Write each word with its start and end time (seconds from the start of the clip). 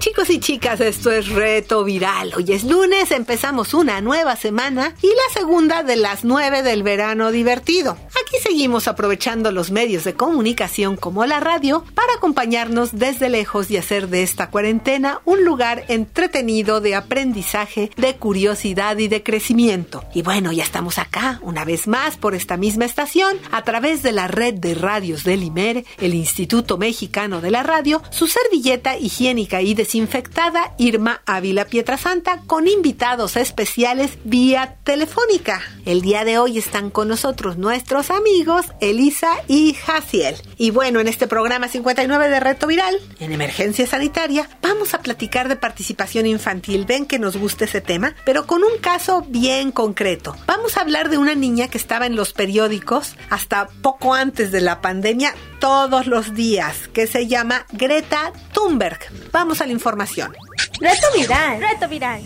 Chicos 0.00 0.30
y 0.30 0.40
chicas, 0.40 0.80
esto 0.80 1.10
es 1.10 1.28
Reto 1.28 1.84
Viral. 1.84 2.32
Hoy 2.34 2.46
es 2.54 2.64
lunes, 2.64 3.10
empezamos 3.10 3.74
una 3.74 4.00
nueva 4.00 4.34
semana 4.34 4.94
y 5.02 5.08
la 5.08 5.34
segunda 5.34 5.82
de 5.82 5.96
las 5.96 6.24
nueve 6.24 6.62
del 6.62 6.82
verano 6.82 7.30
divertido. 7.30 7.98
Aquí 8.08 8.38
seguimos 8.42 8.88
aprovechando 8.88 9.52
los 9.52 9.70
medios 9.70 10.04
de 10.04 10.14
comunicación 10.14 10.96
como 10.96 11.26
la 11.26 11.38
radio 11.38 11.84
para 11.94 12.14
acompañarnos 12.14 12.98
desde 12.98 13.28
lejos 13.28 13.70
y 13.70 13.76
hacer 13.76 14.08
de 14.08 14.22
esta 14.22 14.48
cuarentena 14.48 15.20
un 15.26 15.44
lugar 15.44 15.84
entretenido 15.88 16.80
de 16.80 16.94
aprendizaje, 16.94 17.90
de 17.98 18.16
curiosidad 18.16 18.96
y 18.96 19.08
de 19.08 19.22
crecimiento. 19.22 20.02
Y 20.14 20.22
bueno, 20.22 20.50
ya 20.50 20.62
estamos 20.62 20.96
acá 20.96 21.40
una 21.42 21.66
vez 21.66 21.86
más 21.86 22.16
por 22.16 22.34
esta 22.34 22.56
misma 22.56 22.86
estación 22.86 23.36
a 23.50 23.64
través 23.64 24.02
de 24.02 24.12
la 24.12 24.28
red 24.28 24.54
de 24.54 24.74
radios 24.74 25.24
del 25.24 25.42
IMER, 25.42 25.84
el 25.98 26.14
Instituto 26.14 26.78
Mexicano 26.78 27.42
de 27.42 27.50
la 27.50 27.62
Radio, 27.62 28.00
su 28.08 28.26
servilleta 28.26 28.96
higiénica 28.96 29.60
y 29.60 29.74
desinfectada 29.90 30.72
Irma 30.78 31.20
Ávila 31.26 31.64
Pietrasanta 31.64 32.42
con 32.46 32.68
invitados 32.68 33.36
especiales 33.36 34.18
vía 34.22 34.76
telefónica. 34.84 35.62
El 35.84 36.00
día 36.00 36.24
de 36.24 36.38
hoy 36.38 36.58
están 36.58 36.90
con 36.90 37.08
nosotros 37.08 37.58
nuestros 37.58 38.12
amigos 38.12 38.66
Elisa 38.80 39.32
y 39.48 39.74
Jaciel. 39.74 40.36
Y 40.56 40.70
bueno, 40.70 41.00
en 41.00 41.08
este 41.08 41.26
programa 41.26 41.66
59 41.66 42.28
de 42.28 42.38
Reto 42.38 42.68
Viral, 42.68 43.00
en 43.18 43.32
emergencia 43.32 43.84
sanitaria, 43.84 44.48
vamos 44.62 44.94
a 44.94 45.00
platicar 45.00 45.48
de 45.48 45.56
participación 45.56 46.24
infantil. 46.26 46.84
Ven 46.84 47.04
que 47.04 47.18
nos 47.18 47.36
gusta 47.36 47.64
ese 47.64 47.80
tema, 47.80 48.14
pero 48.24 48.46
con 48.46 48.62
un 48.62 48.78
caso 48.80 49.26
bien 49.28 49.72
concreto. 49.72 50.36
Vamos 50.46 50.76
a 50.76 50.82
hablar 50.82 51.10
de 51.10 51.18
una 51.18 51.34
niña 51.34 51.66
que 51.66 51.78
estaba 51.78 52.06
en 52.06 52.14
los 52.14 52.32
periódicos 52.32 53.16
hasta 53.28 53.66
poco 53.82 54.14
antes 54.14 54.52
de 54.52 54.60
la 54.60 54.80
pandemia 54.80 55.34
todos 55.58 56.06
los 56.06 56.34
días, 56.34 56.88
que 56.92 57.06
se 57.06 57.26
llama 57.26 57.66
Greta 57.72 58.32
Thunberg. 58.52 59.00
Vamos 59.32 59.60
a 59.60 59.66
la 59.66 59.72
información. 59.80 60.36
Reto 60.78 61.06
Viral. 61.16 61.58
Reto 61.58 61.88
Viral. 61.88 62.20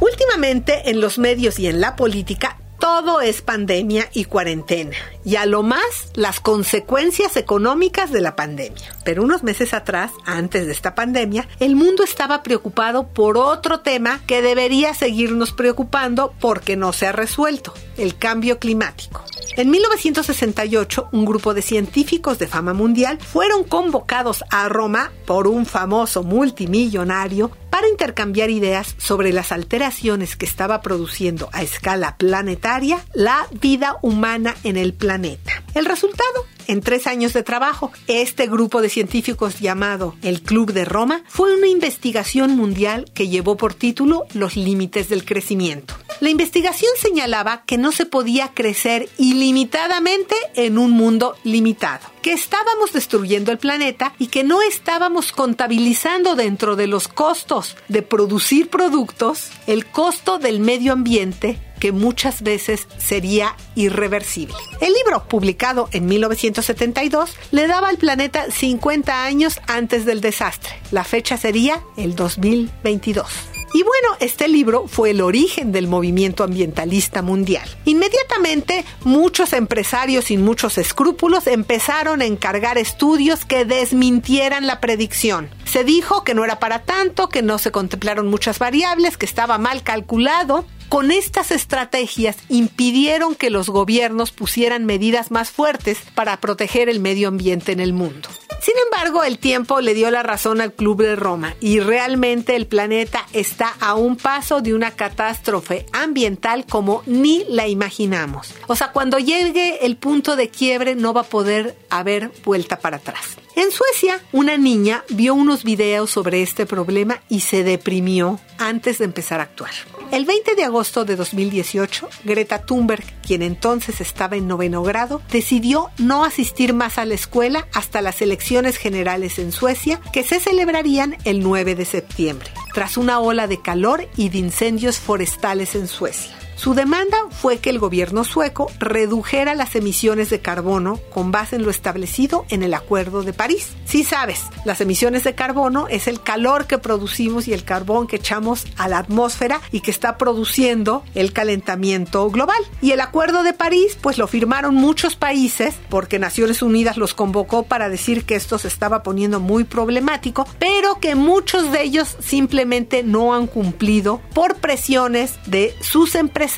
Últimamente 0.00 0.90
en 0.90 1.00
los 1.00 1.18
medios 1.18 1.58
y 1.58 1.66
en 1.66 1.80
la 1.80 1.96
política 1.96 2.58
todo 2.78 3.22
es 3.22 3.40
pandemia 3.40 4.08
y 4.12 4.24
cuarentena, 4.24 4.96
y 5.24 5.36
a 5.36 5.46
lo 5.46 5.62
más 5.62 6.10
las 6.14 6.40
consecuencias 6.40 7.36
económicas 7.36 8.10
de 8.10 8.20
la 8.20 8.36
pandemia. 8.36 8.94
Pero 9.04 9.22
unos 9.22 9.42
meses 9.42 9.74
atrás, 9.74 10.10
antes 10.24 10.66
de 10.66 10.72
esta 10.72 10.94
pandemia, 10.94 11.48
el 11.58 11.76
mundo 11.76 12.04
estaba 12.04 12.42
preocupado 12.42 13.08
por 13.08 13.38
otro 13.38 13.80
tema 13.80 14.20
que 14.26 14.42
debería 14.42 14.94
seguirnos 14.94 15.52
preocupando 15.52 16.34
porque 16.40 16.76
no 16.76 16.92
se 16.92 17.06
ha 17.06 17.12
resuelto, 17.12 17.74
el 17.96 18.16
cambio 18.16 18.58
climático. 18.58 19.24
En 19.56 19.70
1968, 19.70 21.08
un 21.12 21.24
grupo 21.24 21.54
de 21.54 21.62
científicos 21.62 22.38
de 22.38 22.46
fama 22.46 22.72
mundial 22.72 23.18
fueron 23.18 23.64
convocados 23.64 24.44
a 24.50 24.68
Roma 24.68 25.10
por 25.26 25.48
un 25.48 25.66
famoso 25.66 26.22
multimillonario 26.22 27.50
para 27.68 27.88
intercambiar 27.88 28.50
ideas 28.50 28.94
sobre 28.98 29.32
las 29.32 29.52
alteraciones 29.52 30.36
que 30.36 30.46
estaba 30.46 30.82
produciendo 30.82 31.48
a 31.52 31.62
escala 31.62 32.16
planetaria 32.16 33.04
la 33.12 33.46
vida 33.60 33.96
humana 34.02 34.54
en 34.64 34.76
el 34.76 34.92
planeta. 34.94 35.62
El 35.74 35.86
resultado, 35.86 36.46
en 36.70 36.82
tres 36.82 37.08
años 37.08 37.32
de 37.32 37.42
trabajo, 37.42 37.90
este 38.06 38.46
grupo 38.46 38.80
de 38.80 38.88
científicos 38.88 39.58
llamado 39.58 40.14
el 40.22 40.40
Club 40.40 40.72
de 40.72 40.84
Roma 40.84 41.24
fue 41.26 41.52
una 41.56 41.66
investigación 41.66 42.56
mundial 42.56 43.06
que 43.12 43.26
llevó 43.26 43.56
por 43.56 43.74
título 43.74 44.24
Los 44.34 44.54
límites 44.54 45.08
del 45.08 45.24
crecimiento. 45.24 45.94
La 46.18 46.28
investigación 46.28 46.90
señalaba 47.00 47.62
que 47.64 47.78
no 47.78 47.92
se 47.92 48.04
podía 48.04 48.48
crecer 48.48 49.08
ilimitadamente 49.16 50.34
en 50.54 50.76
un 50.76 50.90
mundo 50.90 51.36
limitado, 51.44 52.06
que 52.22 52.32
estábamos 52.32 52.92
destruyendo 52.92 53.52
el 53.52 53.58
planeta 53.58 54.12
y 54.18 54.26
que 54.26 54.44
no 54.44 54.60
estábamos 54.60 55.32
contabilizando 55.32 56.34
dentro 56.34 56.76
de 56.76 56.88
los 56.88 57.08
costos 57.08 57.76
de 57.88 58.02
producir 58.02 58.68
productos 58.68 59.50
el 59.66 59.86
costo 59.86 60.38
del 60.38 60.60
medio 60.60 60.92
ambiente 60.92 61.58
que 61.80 61.92
muchas 61.92 62.42
veces 62.42 62.86
sería 62.98 63.56
irreversible. 63.74 64.54
El 64.80 64.92
libro, 64.92 65.24
publicado 65.26 65.88
en 65.92 66.06
1972, 66.06 67.34
le 67.50 67.66
daba 67.66 67.88
al 67.88 67.96
planeta 67.96 68.50
50 68.50 69.24
años 69.24 69.60
antes 69.66 70.04
del 70.04 70.20
desastre. 70.20 70.72
La 70.92 71.04
fecha 71.04 71.38
sería 71.38 71.82
el 71.96 72.14
2022. 72.14 73.59
Y 73.72 73.82
bueno, 73.82 74.16
este 74.18 74.48
libro 74.48 74.86
fue 74.88 75.10
el 75.10 75.20
origen 75.20 75.70
del 75.70 75.86
movimiento 75.86 76.42
ambientalista 76.42 77.22
mundial. 77.22 77.68
Inmediatamente, 77.84 78.84
muchos 79.04 79.52
empresarios 79.52 80.26
sin 80.26 80.42
muchos 80.42 80.76
escrúpulos 80.76 81.46
empezaron 81.46 82.20
a 82.20 82.24
encargar 82.24 82.78
estudios 82.78 83.44
que 83.44 83.64
desmintieran 83.64 84.66
la 84.66 84.80
predicción. 84.80 85.50
Se 85.64 85.84
dijo 85.84 86.24
que 86.24 86.34
no 86.34 86.44
era 86.44 86.58
para 86.58 86.82
tanto, 86.82 87.28
que 87.28 87.42
no 87.42 87.58
se 87.58 87.70
contemplaron 87.70 88.26
muchas 88.26 88.58
variables, 88.58 89.16
que 89.16 89.26
estaba 89.26 89.56
mal 89.58 89.84
calculado, 89.84 90.64
con 90.88 91.12
estas 91.12 91.52
estrategias 91.52 92.36
impidieron 92.48 93.36
que 93.36 93.50
los 93.50 93.70
gobiernos 93.70 94.32
pusieran 94.32 94.84
medidas 94.84 95.30
más 95.30 95.50
fuertes 95.50 95.98
para 96.16 96.40
proteger 96.40 96.88
el 96.88 96.98
medio 96.98 97.28
ambiente 97.28 97.70
en 97.70 97.78
el 97.78 97.92
mundo. 97.92 98.28
Sin 98.60 98.74
embargo, 98.84 99.24
el 99.24 99.38
tiempo 99.38 99.80
le 99.80 99.94
dio 99.94 100.10
la 100.10 100.22
razón 100.22 100.60
al 100.60 100.74
Club 100.74 101.02
de 101.02 101.16
Roma 101.16 101.54
y 101.60 101.80
realmente 101.80 102.56
el 102.56 102.66
planeta 102.66 103.26
está 103.32 103.74
a 103.80 103.94
un 103.94 104.16
paso 104.16 104.60
de 104.60 104.74
una 104.74 104.90
catástrofe 104.90 105.86
ambiental 105.92 106.66
como 106.66 107.02
ni 107.06 107.44
la 107.48 107.68
imaginamos. 107.68 108.52
O 108.66 108.76
sea, 108.76 108.92
cuando 108.92 109.18
llegue 109.18 109.86
el 109.86 109.96
punto 109.96 110.36
de 110.36 110.50
quiebre 110.50 110.94
no 110.94 111.14
va 111.14 111.22
a 111.22 111.24
poder 111.24 111.74
haber 111.88 112.30
vuelta 112.44 112.78
para 112.78 112.98
atrás. 112.98 113.38
En 113.56 113.70
Suecia, 113.72 114.20
una 114.32 114.56
niña 114.56 115.04
vio 115.10 115.34
unos 115.34 115.64
videos 115.64 116.10
sobre 116.10 116.42
este 116.42 116.66
problema 116.66 117.20
y 117.28 117.40
se 117.40 117.64
deprimió 117.64 118.38
antes 118.58 118.98
de 118.98 119.04
empezar 119.04 119.40
a 119.40 119.44
actuar. 119.44 119.72
El 120.12 120.24
20 120.24 120.54
de 120.54 120.64
agosto 120.64 121.04
de 121.04 121.16
2018, 121.16 122.08
Greta 122.24 122.62
Thunberg, 122.62 123.04
quien 123.22 123.42
entonces 123.42 124.00
estaba 124.00 124.36
en 124.36 124.48
noveno 124.48 124.82
grado, 124.82 125.22
decidió 125.30 125.90
no 125.98 126.24
asistir 126.24 126.74
más 126.74 126.98
a 126.98 127.04
la 127.04 127.14
escuela 127.14 127.68
hasta 127.74 128.02
las 128.02 128.22
elecciones 128.22 128.76
generales 128.76 129.38
en 129.38 129.52
Suecia, 129.52 130.00
que 130.12 130.24
se 130.24 130.40
celebrarían 130.40 131.16
el 131.24 131.42
9 131.42 131.74
de 131.74 131.84
septiembre, 131.84 132.50
tras 132.74 132.96
una 132.96 133.20
ola 133.20 133.46
de 133.46 133.60
calor 133.60 134.08
y 134.16 134.30
de 134.30 134.38
incendios 134.38 134.98
forestales 134.98 135.74
en 135.74 135.86
Suecia. 135.86 136.36
Su 136.60 136.74
demanda 136.74 137.16
fue 137.30 137.56
que 137.56 137.70
el 137.70 137.78
gobierno 137.78 138.22
sueco 138.22 138.70
redujera 138.78 139.54
las 139.54 139.74
emisiones 139.76 140.28
de 140.28 140.40
carbono 140.40 141.00
con 141.10 141.32
base 141.32 141.56
en 141.56 141.62
lo 141.62 141.70
establecido 141.70 142.44
en 142.50 142.62
el 142.62 142.74
Acuerdo 142.74 143.22
de 143.22 143.32
París. 143.32 143.68
Si 143.86 144.04
sabes, 144.04 144.42
las 144.66 144.82
emisiones 144.82 145.24
de 145.24 145.34
carbono 145.34 145.88
es 145.88 146.06
el 146.06 146.20
calor 146.20 146.66
que 146.66 146.76
producimos 146.76 147.48
y 147.48 147.54
el 147.54 147.64
carbón 147.64 148.06
que 148.06 148.16
echamos 148.16 148.66
a 148.76 148.88
la 148.88 148.98
atmósfera 148.98 149.62
y 149.72 149.80
que 149.80 149.90
está 149.90 150.18
produciendo 150.18 151.02
el 151.14 151.32
calentamiento 151.32 152.28
global. 152.28 152.62
Y 152.82 152.90
el 152.90 153.00
Acuerdo 153.00 153.42
de 153.42 153.54
París, 153.54 153.96
pues 153.98 154.18
lo 154.18 154.26
firmaron 154.26 154.74
muchos 154.74 155.16
países 155.16 155.76
porque 155.88 156.18
Naciones 156.18 156.60
Unidas 156.60 156.98
los 156.98 157.14
convocó 157.14 157.62
para 157.62 157.88
decir 157.88 158.26
que 158.26 158.34
esto 158.34 158.58
se 158.58 158.68
estaba 158.68 159.02
poniendo 159.02 159.40
muy 159.40 159.64
problemático, 159.64 160.46
pero 160.58 161.00
que 161.00 161.14
muchos 161.14 161.72
de 161.72 161.84
ellos 161.84 162.18
simplemente 162.20 163.02
no 163.02 163.32
han 163.32 163.46
cumplido 163.46 164.20
por 164.34 164.56
presiones 164.56 165.38
de 165.46 165.74
sus 165.80 166.14
empresas 166.16 166.49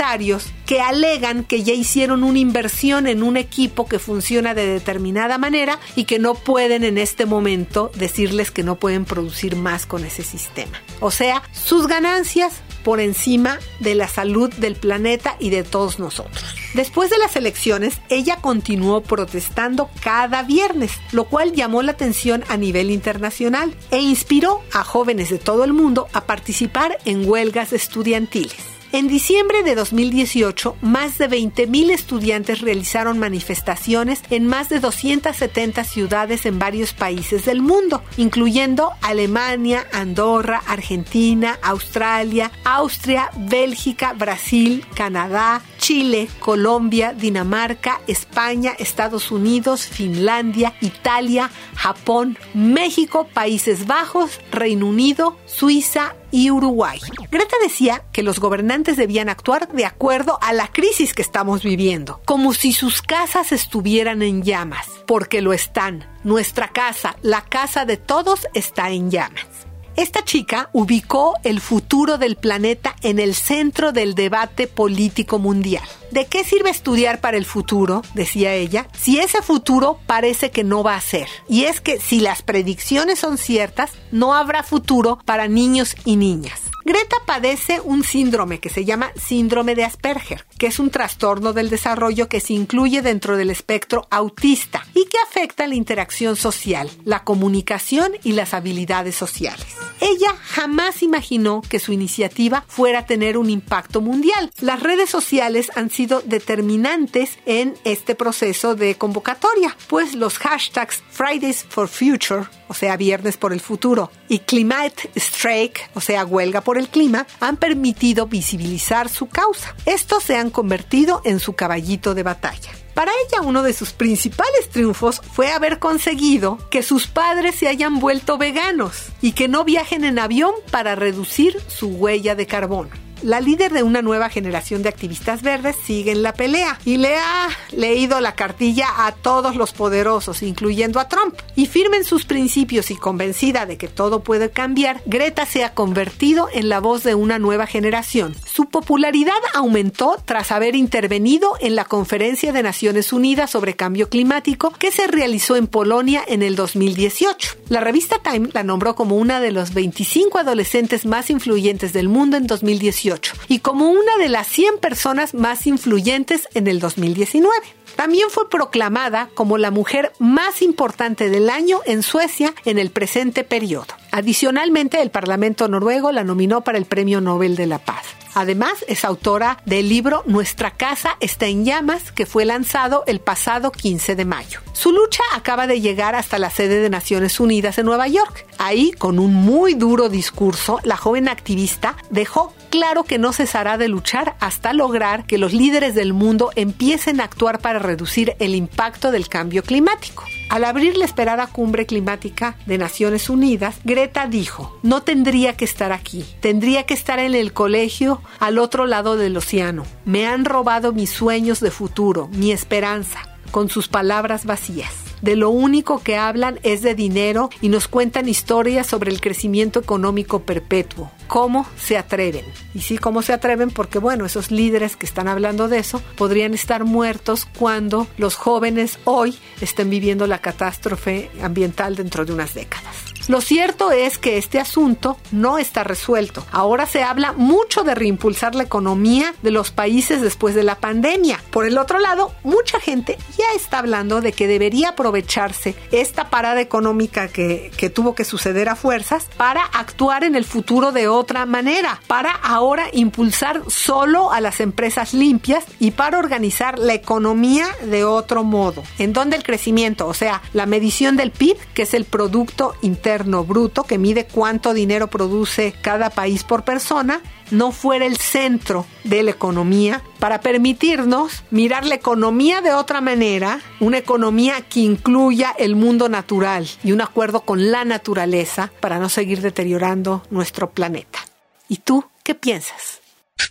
que 0.67 0.81
alegan 0.81 1.45
que 1.45 1.63
ya 1.63 1.73
hicieron 1.73 2.25
una 2.25 2.39
inversión 2.39 3.07
en 3.07 3.23
un 3.23 3.37
equipo 3.37 3.87
que 3.87 3.99
funciona 3.99 4.55
de 4.55 4.67
determinada 4.67 5.39
manera 5.39 5.79
y 5.97 6.05
que 6.05 6.19
no 6.19 6.35
pueden 6.35 6.85
en 6.85 6.99
este 6.99 7.27
momento 7.27 7.91
decirles 7.95 8.51
que 8.51 8.63
no 8.63 8.77
pueden 8.77 9.05
producir 9.05 9.57
más 9.57 9.87
con 9.87 10.05
ese 10.05 10.23
sistema. 10.23 10.81
O 11.01 11.11
sea, 11.11 11.43
sus 11.53 11.87
ganancias 11.87 12.63
por 12.85 13.01
encima 13.01 13.59
de 13.81 13.95
la 13.95 14.09
salud 14.09 14.53
del 14.55 14.77
planeta 14.77 15.37
y 15.39 15.51
de 15.51 15.63
todos 15.63 15.99
nosotros. 15.99 16.43
Después 16.75 17.11
de 17.11 17.19
las 17.19 17.37
elecciones, 17.37 18.01
ella 18.09 18.37
continuó 18.41 19.03
protestando 19.03 19.91
cada 20.03 20.43
viernes, 20.43 20.93
lo 21.13 21.25
cual 21.25 21.53
llamó 21.53 21.83
la 21.83 21.93
atención 21.93 22.45
a 22.49 22.57
nivel 22.57 22.91
internacional 22.91 23.75
e 23.91 23.99
inspiró 23.99 24.63
a 24.73 24.85
jóvenes 24.85 25.31
de 25.31 25.39
todo 25.39 25.65
el 25.65 25.73
mundo 25.73 26.09
a 26.13 26.25
participar 26.25 26.99
en 27.05 27.29
huelgas 27.29 27.73
estudiantiles. 27.73 28.72
En 28.95 29.09
diciembre 29.09 29.63
de 29.63 29.75
2018, 29.75 30.77
más 30.83 31.17
de 31.17 31.27
20.000 31.27 31.93
estudiantes 31.93 32.61
realizaron 32.61 33.19
manifestaciones 33.19 34.21
en 34.29 34.47
más 34.47 34.69
de 34.69 34.81
270 34.81 35.83
ciudades 35.85 36.45
en 36.45 36.59
varios 36.59 36.93
países 36.93 37.47
del 37.47 37.63
mundo, 37.63 38.03
incluyendo 38.19 38.93
Alemania, 39.01 39.87
Andorra, 39.95 40.63
Argentina, 40.67 41.59
Australia, 41.63 42.53
Austria, 42.65 43.31
Bélgica, 43.35 44.13
Brasil, 44.13 44.85
Canadá, 44.95 45.63
Chile, 45.83 46.29
Colombia, 46.39 47.13
Dinamarca, 47.13 48.01
España, 48.07 48.73
Estados 48.79 49.33
Unidos, 49.33 49.85
Finlandia, 49.85 50.75
Italia, 50.81 51.51
Japón, 51.75 52.39
México, 52.55 53.27
Países 53.35 53.89
Bajos, 53.89 54.41
Reino 54.53 54.87
Unido, 54.87 55.37
Suiza 55.45 56.15
y 56.31 56.53
Uruguay. 56.53 57.01
Greta 57.33 57.57
decía 57.61 58.05
que 58.13 58.23
los 58.23 58.39
gobernantes 58.39 58.97
debían 58.97 59.29
actuar 59.29 59.73
de 59.73 59.85
acuerdo 59.85 60.39
a 60.41 60.53
la 60.53 60.69
crisis 60.69 61.15
que 61.15 61.23
estamos 61.23 61.65
viviendo, 61.65 62.21
como 62.27 62.55
si 62.55 62.73
sus 62.73 63.03
casas 63.03 63.51
estuvieran 63.51 64.23
en 64.23 64.45
llamas, 64.45 64.87
porque 65.09 65.43
lo 65.43 65.53
están. 65.53 66.07
Nuestra 66.23 66.69
casa, 66.69 67.17
la 67.23 67.41
casa 67.41 67.87
de 67.87 67.97
todos, 67.97 68.47
está 68.55 68.91
en 68.91 69.11
llamas. 69.11 69.72
Esta 69.97 70.25
chica 70.25 70.71
ubicó 70.73 71.35
el 71.45 71.61
futuro 71.61 72.17
del 72.17 72.37
planeta 72.37 72.97
en 73.03 73.19
el 73.19 73.35
centro 73.35 73.93
del 73.93 74.15
debate 74.15 74.67
político 74.67 75.39
mundial. 75.39 75.85
¿De 76.11 76.27
qué 76.27 76.45
sirve 76.45 76.71
estudiar 76.71 77.21
para 77.21 77.37
el 77.37 77.45
futuro? 77.45 78.03
decía 78.15 78.55
ella, 78.55 78.89
si 78.99 79.19
ese 79.19 79.43
futuro 79.43 79.99
parece 80.07 80.51
que 80.51 80.65
no 80.65 80.83
va 80.83 80.97
a 80.97 81.01
ser. 81.01 81.29
Y 81.49 81.65
es 81.65 81.81
que 81.81 82.01
si 82.01 82.21
las 82.21 82.43
predicciones 82.43 83.19
son 83.19 83.37
ciertas, 83.37 83.93
no 84.11 84.35
habrá 84.35 84.63
futuro 84.63 85.19
para 85.27 85.47
niños 85.47 85.95
y 86.05 86.17
niñas. 86.17 86.72
Greta 86.85 87.17
padece 87.27 87.81
un 87.81 88.05
síndrome 88.05 88.59
que 88.59 88.69
se 88.69 88.85
llama 88.85 89.13
síndrome 89.17 89.75
de 89.75 89.85
Asperger, 89.85 90.45
que 90.59 90.67
es 90.67 90.79
un 90.79 90.91
trastorno 90.91 91.53
del 91.53 91.71
desarrollo 91.71 92.29
que 92.29 92.41
se 92.41 92.55
incluye 92.55 93.03
dentro 93.03 93.37
del 93.37 93.51
espectro 93.51 94.07
autista 94.11 94.85
y 94.95 95.07
que 95.07 95.19
afecta 95.19 95.67
la 95.67 95.75
interacción 95.75 96.37
social, 96.37 96.91
la 97.05 97.25
comunicación 97.25 98.13
y 98.23 98.33
las 98.33 98.55
habilidades 98.55 99.15
sociales. 99.15 99.67
Ella 100.01 100.35
jamás 100.43 101.03
imaginó 101.05 101.63
que 101.63 101.79
su 101.79 101.93
iniciativa 101.93 102.65
fuera 102.67 103.01
a 103.01 103.07
tener 103.07 103.39
un 103.39 103.51
impacto 103.51 104.01
mundial. 104.01 104.51
Las 104.61 104.83
redes 104.83 105.09
sociales 105.09 105.71
han 105.77 105.91
sido 105.91 106.23
determinantes 106.23 107.39
en 107.47 107.75
este 107.85 108.17
proceso 108.17 108.75
de 108.75 108.97
convocatoria, 108.97 109.77
pues 109.87 110.15
los 110.15 110.39
hashtags 110.39 111.05
Fridays 111.11 111.65
for 111.69 111.87
Future, 111.87 112.47
o 112.67 112.75
sea, 112.75 112.97
Viernes 112.97 113.37
por 113.37 113.53
el 113.53 113.61
Futuro, 113.61 114.11
y 114.29 114.41
Climate 114.41 115.11
Strike, 115.15 115.91
o 115.95 116.01
sea, 116.01 116.25
huelga 116.25 116.63
por 116.63 116.72
el 116.79 116.89
clima, 116.89 117.27
han 117.41 117.57
permitido 117.57 118.27
visibilizar 118.27 119.09
su 119.09 119.27
causa. 119.29 119.75
Estos 119.87 120.23
se 120.23 120.37
han 120.37 120.51
convertido 120.51 121.23
en 121.25 121.41
su 121.41 121.55
caballito 121.55 122.15
de 122.15 122.23
batalla. 122.23 122.71
Para 122.95 123.13
ella 123.27 123.41
uno 123.43 123.63
de 123.63 123.73
sus 123.73 123.93
principales 123.93 124.69
triunfos 124.71 125.23
fue 125.33 125.51
haber 125.51 125.79
conseguido 125.79 126.59
que 126.71 126.83
sus 126.83 127.07
padres 127.07 127.55
se 127.55 127.69
hayan 127.69 128.01
vuelto 128.01 128.37
veganos 128.37 129.07
y 129.23 129.33
que 129.33 129.49
no 129.49 129.65
viajen 129.65 130.05
en 130.05 130.19
avión 130.19 130.53
para 130.71 130.95
reducir 130.95 131.59
su 131.69 131.89
huella 131.89 132.35
de 132.35 132.47
carbono 132.47 133.12
la 133.23 133.41
líder 133.41 133.73
de 133.73 133.83
una 133.83 134.03
nueva 134.03 134.29
generación 134.29 134.83
de 134.83 134.89
activistas 134.89 135.43
verdes 135.43 135.77
sigue 135.85 136.13
en 136.13 136.23
la 136.23 136.35
pelea 136.35 136.79
y 136.85 136.97
le 136.97 137.17
ha 137.17 137.49
leído 137.71 138.21
la 138.21 138.35
cartilla 138.35 138.87
a 139.07 139.13
todos 139.13 139.57
los 139.57 139.73
poderosos, 139.73 140.43
incluyendo 140.43 141.01
a 141.01 141.09
Trump. 141.09 141.35
Y 141.55 141.67
firme 141.67 141.99
en 141.99 142.05
sus 142.05 142.25
principios 142.25 142.91
y 142.91 142.97
convencida 142.97 143.67
de 143.67 143.77
que 143.77 143.89
todo 143.89 144.23
puede 144.23 144.51
cambiar, 144.51 145.03
Greta 145.07 145.47
se 145.47 145.65
ha 145.65 145.75
convertido 145.75 146.49
en 146.53 146.69
la 146.69 146.81
voz 146.81 147.03
de 147.03 147.15
una 147.15 147.39
nueva 147.39 147.67
generación. 147.67 148.35
Su 148.45 148.67
popularidad 148.67 149.33
aumentó 149.55 150.17
tras 150.25 150.53
haber 150.53 150.75
intervenido 150.75 151.53
en 151.61 151.77
la 151.77 151.85
Conferencia 151.85 152.53
de 152.53 152.63
Naciones 152.63 153.13
Unidas 153.13 153.51
sobre 153.51 153.75
Cambio 153.75 154.09
Climático 154.09 154.73
que 154.79 154.91
se 154.91 155.07
realizó 155.07 155.57
en 155.57 155.67
Polonia 155.67 156.23
en 156.27 156.43
el 156.43 156.57
2018. 156.57 157.57
La 157.69 157.81
revista 157.81 158.19
Time 158.19 158.49
la 158.53 158.63
nombró 158.63 158.95
como 158.95 159.17
una 159.17 159.41
de 159.41 159.53
los 159.53 159.75
25 159.75 160.39
adolescentes 160.39 161.07
más 161.07 161.31
influyentes 161.31 161.93
del 161.93 162.09
mundo 162.09 162.37
en 162.37 162.47
2018 162.47 163.12
y 163.49 163.61
como 163.61 163.91
una 163.91 164.17
de 164.19 164.29
las 164.29 164.47
100 164.49 164.79
personas 164.79 165.35
más 165.35 165.67
influyentes 165.67 166.49
en 166.55 166.67
el 166.67 166.81
2019. 166.81 167.53
También 167.97 168.31
fue 168.31 168.49
proclamada 168.49 169.29
como 169.35 169.59
la 169.59 169.71
mujer 169.71 170.13
más 170.19 170.63
importante 170.63 171.29
del 171.29 171.51
año 171.51 171.81
en 171.85 172.03
Suecia 172.03 172.55
en 172.65 172.79
el 172.79 172.91
presente 172.91 173.45
periodo. 173.45 173.89
Adicionalmente, 174.11 175.01
el 175.03 175.11
Parlamento 175.11 175.69
noruego 175.69 176.11
la 176.11 176.25
nominó 176.25 176.63
para 176.63 176.79
el 176.79 176.87
Premio 176.87 177.21
Nobel 177.21 177.55
de 177.55 177.67
la 177.67 177.79
Paz. 177.79 178.07
Además, 178.35 178.85
es 178.89 179.05
autora 179.05 179.59
del 179.67 179.89
libro 179.89 180.23
Nuestra 180.27 180.71
casa 180.71 181.17
está 181.21 181.47
en 181.47 181.65
llamas, 181.65 182.13
que 182.13 182.27
fue 182.27 182.45
lanzado 182.45 183.05
el 183.07 183.21
pasado 183.21 183.73
15 183.73 184.17
de 184.17 184.25
mayo. 184.25 184.61
Su 184.73 184.91
lucha 184.91 185.23
acaba 185.35 185.67
de 185.67 185.81
llegar 185.81 186.15
hasta 186.15 186.39
la 186.39 186.51
sede 186.51 186.81
de 186.81 186.91
Naciones 186.91 187.41
Unidas 187.41 187.79
en 187.79 187.87
Nueva 187.87 188.09
York. 188.09 188.47
Ahí, 188.59 188.93
con 188.93 189.19
un 189.19 189.35
muy 189.35 189.75
duro 189.75 190.09
discurso, 190.09 190.81
la 190.83 190.97
joven 190.97 191.29
activista 191.29 191.97
dejó 192.11 192.55
claro 192.71 193.05
que 193.05 193.19
no 193.19 193.35
cesará 193.35 193.77
de 193.77 193.89
luchar 193.89 194.35
hasta 194.41 194.73
lograr 194.73 195.27
que 195.27 195.37
los 195.37 195.53
líderes 195.53 195.95
del 195.95 196.15
mundo 196.15 196.51
empiecen 196.57 197.21
a 197.21 197.25
actuar 197.25 197.59
para 197.59 197.79
reducir 197.79 198.35
el 198.39 198.55
impacto 198.55 199.11
del 199.11 199.29
cambio 199.29 199.63
climático. 199.63 200.25
Al 200.49 200.65
abrir 200.65 200.97
la 200.97 201.05
esperada 201.05 201.47
cumbre 201.47 201.85
climática 201.85 202.57
de 202.67 202.79
Naciones 202.79 203.29
Unidas, 203.29 203.77
Greta 203.85 204.27
dijo, 204.27 204.79
no 204.83 205.03
tendría 205.03 205.55
que 205.55 205.67
estar 205.67 205.93
aquí, 205.93 206.25
tendría 206.41 206.85
que 206.85 206.95
estar 206.95 207.19
en 207.19 207.35
el 207.35 207.53
colegio 207.53 208.22
al 208.39 208.59
otro 208.59 208.87
lado 208.87 209.17
del 209.17 209.37
océano. 209.37 209.85
Me 210.05 210.27
han 210.27 210.45
robado 210.45 210.93
mis 210.93 211.11
sueños 211.11 211.61
de 211.61 211.71
futuro, 211.71 212.29
mi 212.33 212.53
esperanza, 212.53 213.21
con 213.51 213.69
sus 213.69 213.89
palabras 213.89 214.45
vacías 214.45 215.12
de 215.23 215.37
lo 215.37 215.49
único 215.49 216.03
que 216.03 216.17
hablan 216.17 216.61
es 216.63 216.83
de 216.83 216.95
dinero 216.95 217.49
y 217.63 217.71
nos 217.71 217.89
cuentan 217.89 218.29
historias 218.29 218.87
sobre 218.87 219.11
el 219.11 219.21
crecimiento 219.21 219.81
económico 219.81 220.41
perpetuo. 220.41 221.11
¿Cómo 221.29 221.67
se 221.79 221.97
atreven? 221.97 222.45
Y 222.75 222.81
sí, 222.81 222.99
¿cómo 222.99 223.23
se 223.23 223.33
atreven? 223.33 223.71
Porque 223.71 223.99
bueno, 223.99 224.27
esos 224.27 224.51
líderes 224.51 224.97
que 224.97 225.07
están 225.07 225.29
hablando 225.29 225.69
de 225.69 225.79
eso 225.79 226.03
podrían 226.17 226.53
estar 226.53 226.85
muertos 226.85 227.47
cuando 227.59 228.07
los 228.19 228.35
jóvenes 228.35 228.99
hoy 229.05 229.39
estén 229.61 229.89
viviendo 229.89 230.27
la 230.27 230.41
catástrofe 230.41 231.31
ambiental 231.41 231.97
dentro 231.97 232.27
de 232.27 232.35
unas 232.35 232.53
décadas. 232.53 233.13
Lo 233.29 233.41
cierto 233.41 233.93
es 233.93 234.19
que 234.19 234.37
este 234.37 234.59
asunto 234.59 235.17
no 235.31 235.59
está 235.59 235.85
resuelto. 235.85 236.45
Ahora 236.51 236.87
se 236.87 237.05
habla 237.05 237.33
mucho 237.33 237.85
de 237.85 237.95
reimpulsar 237.95 238.57
la 238.57 238.65
economía 238.65 239.33
de 239.43 239.53
los 239.53 239.71
países 239.71 240.21
después 240.21 240.57
de 240.57 240.65
la 240.65 240.75
pandemia. 240.75 241.41
Por 241.51 241.65
el 241.65 241.79
otro 241.79 242.01
lado, 242.01 242.35
mucha 242.43 242.81
gente 242.81 243.17
ya 243.39 243.45
está 243.55 243.79
hablando 243.79 244.21
de 244.21 244.33
que 244.33 244.49
debería 244.49 244.97
aprovecharse 245.13 245.75
esta 245.91 246.31
parada 246.31 246.63
económica 246.63 247.29
que, 247.29 247.71
que 247.77 247.91
tuvo 247.91 248.15
que 248.15 248.25
suceder 248.25 248.71
a 248.71 248.77
fuerzas 248.77 249.27
para 249.37 249.63
actuar 249.63 250.25
en 250.25 250.37
el 250.37 250.45
futuro 250.45 250.91
de 250.91 251.07
otra 251.07 251.45
manera, 251.45 252.01
para 252.07 252.33
ahora 252.33 252.87
impulsar 252.93 253.63
solo 253.69 254.33
a 254.33 254.41
las 254.41 254.61
empresas 254.61 255.13
limpias 255.13 255.65
y 255.79 255.91
para 255.91 256.19
organizar 256.19 256.79
la 256.79 256.95
economía 256.95 257.67
de 257.83 258.05
otro 258.05 258.43
modo, 258.43 258.83
en 258.99 259.13
donde 259.13 259.37
el 259.37 259.43
crecimiento, 259.43 260.07
o 260.07 260.15
sea, 260.15 260.41
la 260.55 260.65
medición 260.65 261.19
del 261.19 261.31
PIB, 261.31 261.59
que 261.75 261.83
es 261.83 261.93
el 261.93 262.07
Producto 262.07 262.75
Interno 262.81 263.45
Bruto, 263.45 263.85
que 263.85 263.99
mide 263.99 264.25
cuánto 264.25 264.73
dinero 264.73 265.09
produce 265.09 265.75
cada 265.83 266.09
país 266.09 266.43
por 266.43 266.65
persona, 266.65 267.21
no 267.53 267.71
fuera 267.71 268.07
el 268.07 268.17
centro 268.17 268.87
de 269.05 269.23
la 269.23 269.31
economía 269.31 270.03
para 270.19 270.41
permitirnos 270.41 271.45
mirar 271.51 271.85
la 271.87 271.95
economía 271.95 272.61
de 272.61 272.73
otra 272.73 273.01
manera, 273.01 273.61
una 273.79 273.99
economía 273.99 274.63
que 274.63 274.81
incluya 274.81 275.55
el 275.57 275.77
mundo 275.77 276.09
natural 276.09 276.69
y 276.83 276.93
un 276.93 277.01
acuerdo 277.01 277.43
con 277.43 277.71
la 277.71 277.85
naturaleza 277.85 278.73
para 278.81 278.99
no 278.99 279.09
seguir 279.09 279.41
deteriorando 279.41 280.23
nuestro 280.31 280.71
planeta. 280.71 281.21
¿Y 281.69 281.77
tú 281.77 282.05
qué 282.25 282.35
piensas? 282.35 283.01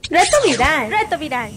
Reto 0.10 0.38
viral. 0.46 0.92
Reto 0.92 1.18
viral. 1.18 1.52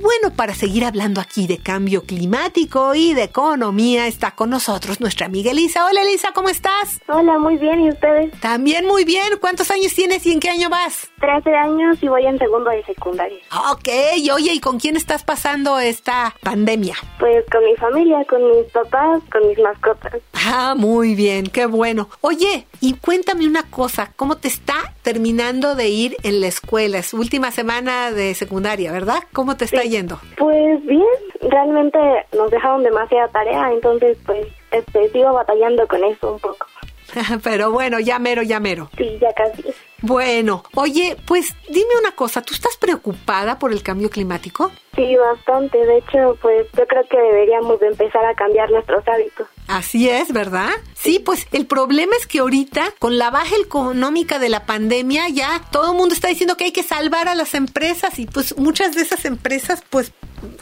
Bueno, 0.00 0.34
para 0.34 0.54
seguir 0.54 0.86
hablando 0.86 1.20
aquí 1.20 1.46
de 1.46 1.58
cambio 1.58 2.04
climático 2.04 2.94
y 2.94 3.12
de 3.12 3.24
economía, 3.24 4.06
está 4.06 4.30
con 4.30 4.48
nosotros 4.48 4.98
nuestra 4.98 5.26
amiga 5.26 5.50
Elisa. 5.50 5.84
Hola 5.84 6.00
Elisa, 6.00 6.30
¿cómo 6.34 6.48
estás? 6.48 7.02
Hola, 7.06 7.38
muy 7.38 7.58
bien, 7.58 7.80
¿y 7.80 7.90
ustedes? 7.90 8.32
También 8.40 8.86
muy 8.86 9.04
bien. 9.04 9.26
¿Cuántos 9.42 9.70
años 9.70 9.92
tienes 9.92 10.24
y 10.24 10.32
en 10.32 10.40
qué 10.40 10.48
año 10.48 10.70
vas? 10.70 11.10
Trece 11.20 11.54
años 11.54 11.98
y 12.00 12.08
voy 12.08 12.24
en 12.24 12.38
segundo 12.38 12.70
de 12.70 12.82
secundaria. 12.84 13.40
Ok, 13.72 13.88
oye, 14.32 14.54
¿y 14.54 14.60
con 14.60 14.80
quién 14.80 14.96
estás 14.96 15.22
pasando 15.22 15.78
esta 15.78 16.34
pandemia? 16.42 16.94
Pues 17.18 17.44
con 17.52 17.62
mi 17.62 17.76
familia, 17.76 18.24
con 18.24 18.42
mis 18.50 18.72
papás, 18.72 19.20
con 19.30 19.46
mis 19.48 19.58
mascotas. 19.58 20.22
Ah, 20.32 20.74
muy 20.78 21.14
bien, 21.14 21.46
qué 21.46 21.66
bueno. 21.66 22.08
Oye, 22.22 22.66
y 22.80 22.94
cuéntame 22.94 23.46
una 23.46 23.64
cosa, 23.64 24.12
¿cómo 24.16 24.38
te 24.38 24.48
está 24.48 24.94
terminando 25.02 25.74
de 25.74 25.90
ir 25.90 26.16
en 26.22 26.40
la 26.40 26.46
escuela? 26.46 26.98
Es 26.98 27.12
última 27.12 27.50
semana 27.50 28.10
de 28.12 28.34
secundaria, 28.34 28.90
¿verdad? 28.92 29.22
¿Cómo 29.34 29.58
te 29.58 29.66
está 29.66 29.84
yendo? 29.90 30.18
Pues 30.36 30.84
bien, 30.86 31.04
realmente 31.42 31.98
nos 32.36 32.50
dejaron 32.50 32.82
demasiada 32.82 33.28
tarea, 33.28 33.70
entonces 33.72 34.16
pues 34.24 34.46
este 34.70 35.10
sigo 35.10 35.32
batallando 35.32 35.86
con 35.86 36.02
eso 36.04 36.32
un 36.32 36.40
poco. 36.40 36.66
Pero 37.44 37.70
bueno, 37.70 38.00
ya 38.00 38.18
mero, 38.18 38.42
ya 38.42 38.60
mero. 38.60 38.88
Sí, 38.96 39.18
ya 39.20 39.32
casi. 39.32 39.64
Bueno, 40.02 40.64
oye, 40.74 41.16
pues 41.26 41.54
dime 41.68 41.90
una 42.00 42.12
cosa, 42.12 42.42
¿tú 42.42 42.54
estás 42.54 42.76
preocupada 42.76 43.58
por 43.58 43.72
el 43.72 43.82
cambio 43.82 44.10
climático? 44.10 44.72
Sí, 44.96 45.16
bastante. 45.16 45.78
De 45.78 45.98
hecho, 45.98 46.36
pues 46.42 46.66
yo 46.76 46.86
creo 46.86 47.04
que 47.08 47.18
deberíamos 47.18 47.78
de 47.80 47.88
empezar 47.88 48.24
a 48.24 48.34
cambiar 48.34 48.70
nuestros 48.70 49.06
hábitos. 49.06 49.46
Así 49.68 50.08
es, 50.08 50.32
¿verdad? 50.32 50.70
Sí, 50.94 51.20
pues 51.20 51.46
el 51.52 51.66
problema 51.66 52.12
es 52.18 52.26
que 52.26 52.40
ahorita, 52.40 52.94
con 52.98 53.18
la 53.18 53.30
baja 53.30 53.54
económica 53.62 54.38
de 54.38 54.48
la 54.48 54.66
pandemia, 54.66 55.28
ya 55.28 55.62
todo 55.70 55.92
el 55.92 55.98
mundo 55.98 56.14
está 56.14 56.28
diciendo 56.28 56.56
que 56.56 56.64
hay 56.64 56.72
que 56.72 56.82
salvar 56.82 57.28
a 57.28 57.34
las 57.34 57.54
empresas 57.54 58.18
y 58.18 58.26
pues 58.26 58.56
muchas 58.58 58.94
de 58.94 59.02
esas 59.02 59.24
empresas 59.24 59.84
pues 59.90 60.12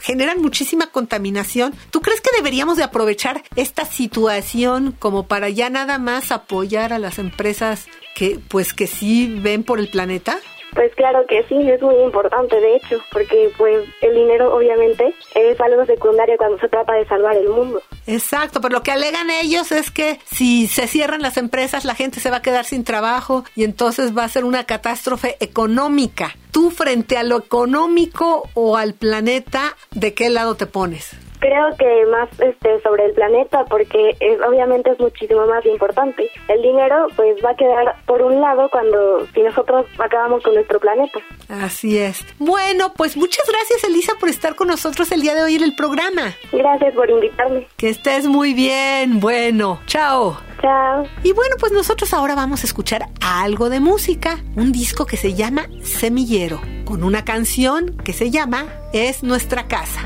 generan 0.01 0.41
muchísima 0.41 0.87
contaminación. 0.87 1.73
¿Tú 1.89 2.01
crees 2.01 2.21
que 2.21 2.35
deberíamos 2.35 2.77
de 2.77 2.83
aprovechar 2.83 3.43
esta 3.55 3.85
situación 3.85 4.91
como 4.91 5.27
para 5.27 5.49
ya 5.49 5.69
nada 5.69 5.97
más 5.97 6.31
apoyar 6.31 6.93
a 6.93 6.99
las 6.99 7.17
empresas 7.17 7.87
que 8.19 8.37
pues 8.49 8.73
que 8.73 8.85
sí 8.85 9.33
ven 9.41 9.63
por 9.63 9.79
el 9.79 9.87
planeta? 9.87 10.37
Pues 10.73 10.93
claro 10.95 11.25
que 11.27 11.41
sí, 11.47 11.55
es 11.67 11.81
muy 11.81 11.95
importante 11.95 12.59
de 12.59 12.75
hecho, 12.75 13.01
porque 13.11 13.49
pues 13.57 13.87
el 14.01 14.13
dinero 14.13 14.53
obviamente 14.53 15.15
es 15.33 15.59
algo 15.59 15.83
secundario 15.85 16.35
cuando 16.37 16.59
se 16.59 16.67
trata 16.67 16.93
de 16.93 17.07
salvar 17.07 17.37
el 17.37 17.47
mundo. 17.47 17.81
Exacto, 18.05 18.61
pero 18.61 18.73
lo 18.73 18.83
que 18.83 18.91
alegan 18.91 19.31
ellos 19.31 19.71
es 19.71 19.89
que 19.89 20.19
si 20.31 20.67
se 20.67 20.87
cierran 20.87 21.21
las 21.21 21.37
empresas 21.37 21.85
la 21.85 21.95
gente 21.95 22.19
se 22.19 22.29
va 22.29 22.37
a 22.37 22.41
quedar 22.41 22.65
sin 22.65 22.83
trabajo 22.83 23.45
y 23.55 23.63
entonces 23.63 24.15
va 24.15 24.25
a 24.25 24.29
ser 24.29 24.43
una 24.43 24.65
catástrofe 24.65 25.37
económica. 25.39 26.35
Tú 26.51 26.71
frente 26.71 27.17
a 27.17 27.23
lo 27.23 27.37
económico 27.37 28.49
o 28.53 28.75
al 28.75 28.93
planeta, 28.95 29.75
¿de 29.91 30.13
qué 30.13 30.29
lado 30.29 30.55
te 30.55 30.65
pones? 30.65 31.15
Creo 31.39 31.69
que 31.77 32.05
más 32.11 32.29
este 32.39 32.81
sobre 32.81 33.05
el 33.05 33.13
planeta 33.13 33.65
porque 33.65 34.15
es, 34.19 34.39
obviamente 34.47 34.91
es 34.91 34.99
muchísimo 34.99 35.45
más 35.47 35.65
importante. 35.65 36.29
El 36.47 36.61
dinero 36.61 37.07
pues 37.15 37.37
va 37.43 37.51
a 37.51 37.55
quedar 37.55 37.95
por 38.05 38.21
un 38.21 38.41
lado 38.41 38.69
cuando 38.71 39.25
si 39.33 39.41
nosotros 39.41 39.85
acabamos 39.97 40.43
con 40.43 40.53
nuestro 40.55 40.79
planeta. 40.79 41.19
Así 41.49 41.97
es. 41.97 42.25
Bueno, 42.39 42.93
pues 42.95 43.15
muchas 43.17 43.45
gracias 43.47 43.83
Elisa 43.83 44.13
por 44.19 44.29
estar 44.29 44.55
con 44.55 44.67
nosotros 44.67 45.11
el 45.11 45.21
día 45.21 45.35
de 45.35 45.43
hoy 45.43 45.55
en 45.55 45.63
el 45.63 45.75
programa. 45.75 46.33
Gracias 46.51 46.93
por 46.93 47.09
invitarme. 47.09 47.67
Que 47.77 47.89
estés 47.89 48.25
muy 48.27 48.53
bien. 48.53 49.19
Bueno, 49.19 49.79
chao. 49.85 50.37
Chao. 50.61 51.03
Y 51.23 51.31
bueno, 51.31 51.55
pues 51.59 51.71
nosotros 51.71 52.13
ahora 52.13 52.35
vamos 52.35 52.63
a 52.63 52.67
escuchar 52.67 53.05
algo 53.21 53.69
de 53.69 53.79
música, 53.79 54.39
un 54.55 54.71
disco 54.71 55.05
que 55.05 55.15
se 55.15 55.33
llama 55.33 55.67
Semillero, 55.83 56.59
con 56.83 57.03
una 57.03 57.23
canción 57.23 57.95
que 58.03 58.11
se 58.11 58.29
llama 58.29 58.67
Es 58.91 59.23
nuestra 59.23 59.67
casa. 59.67 60.01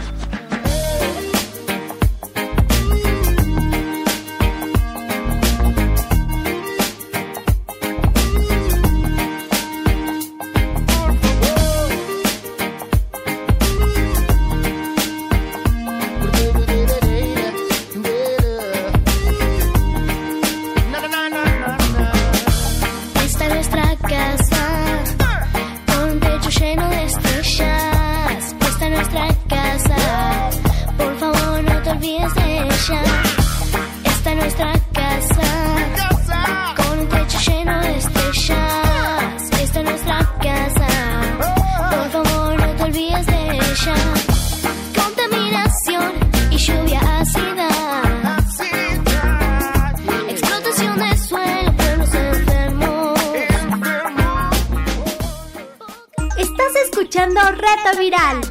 Viral. 57.97 58.41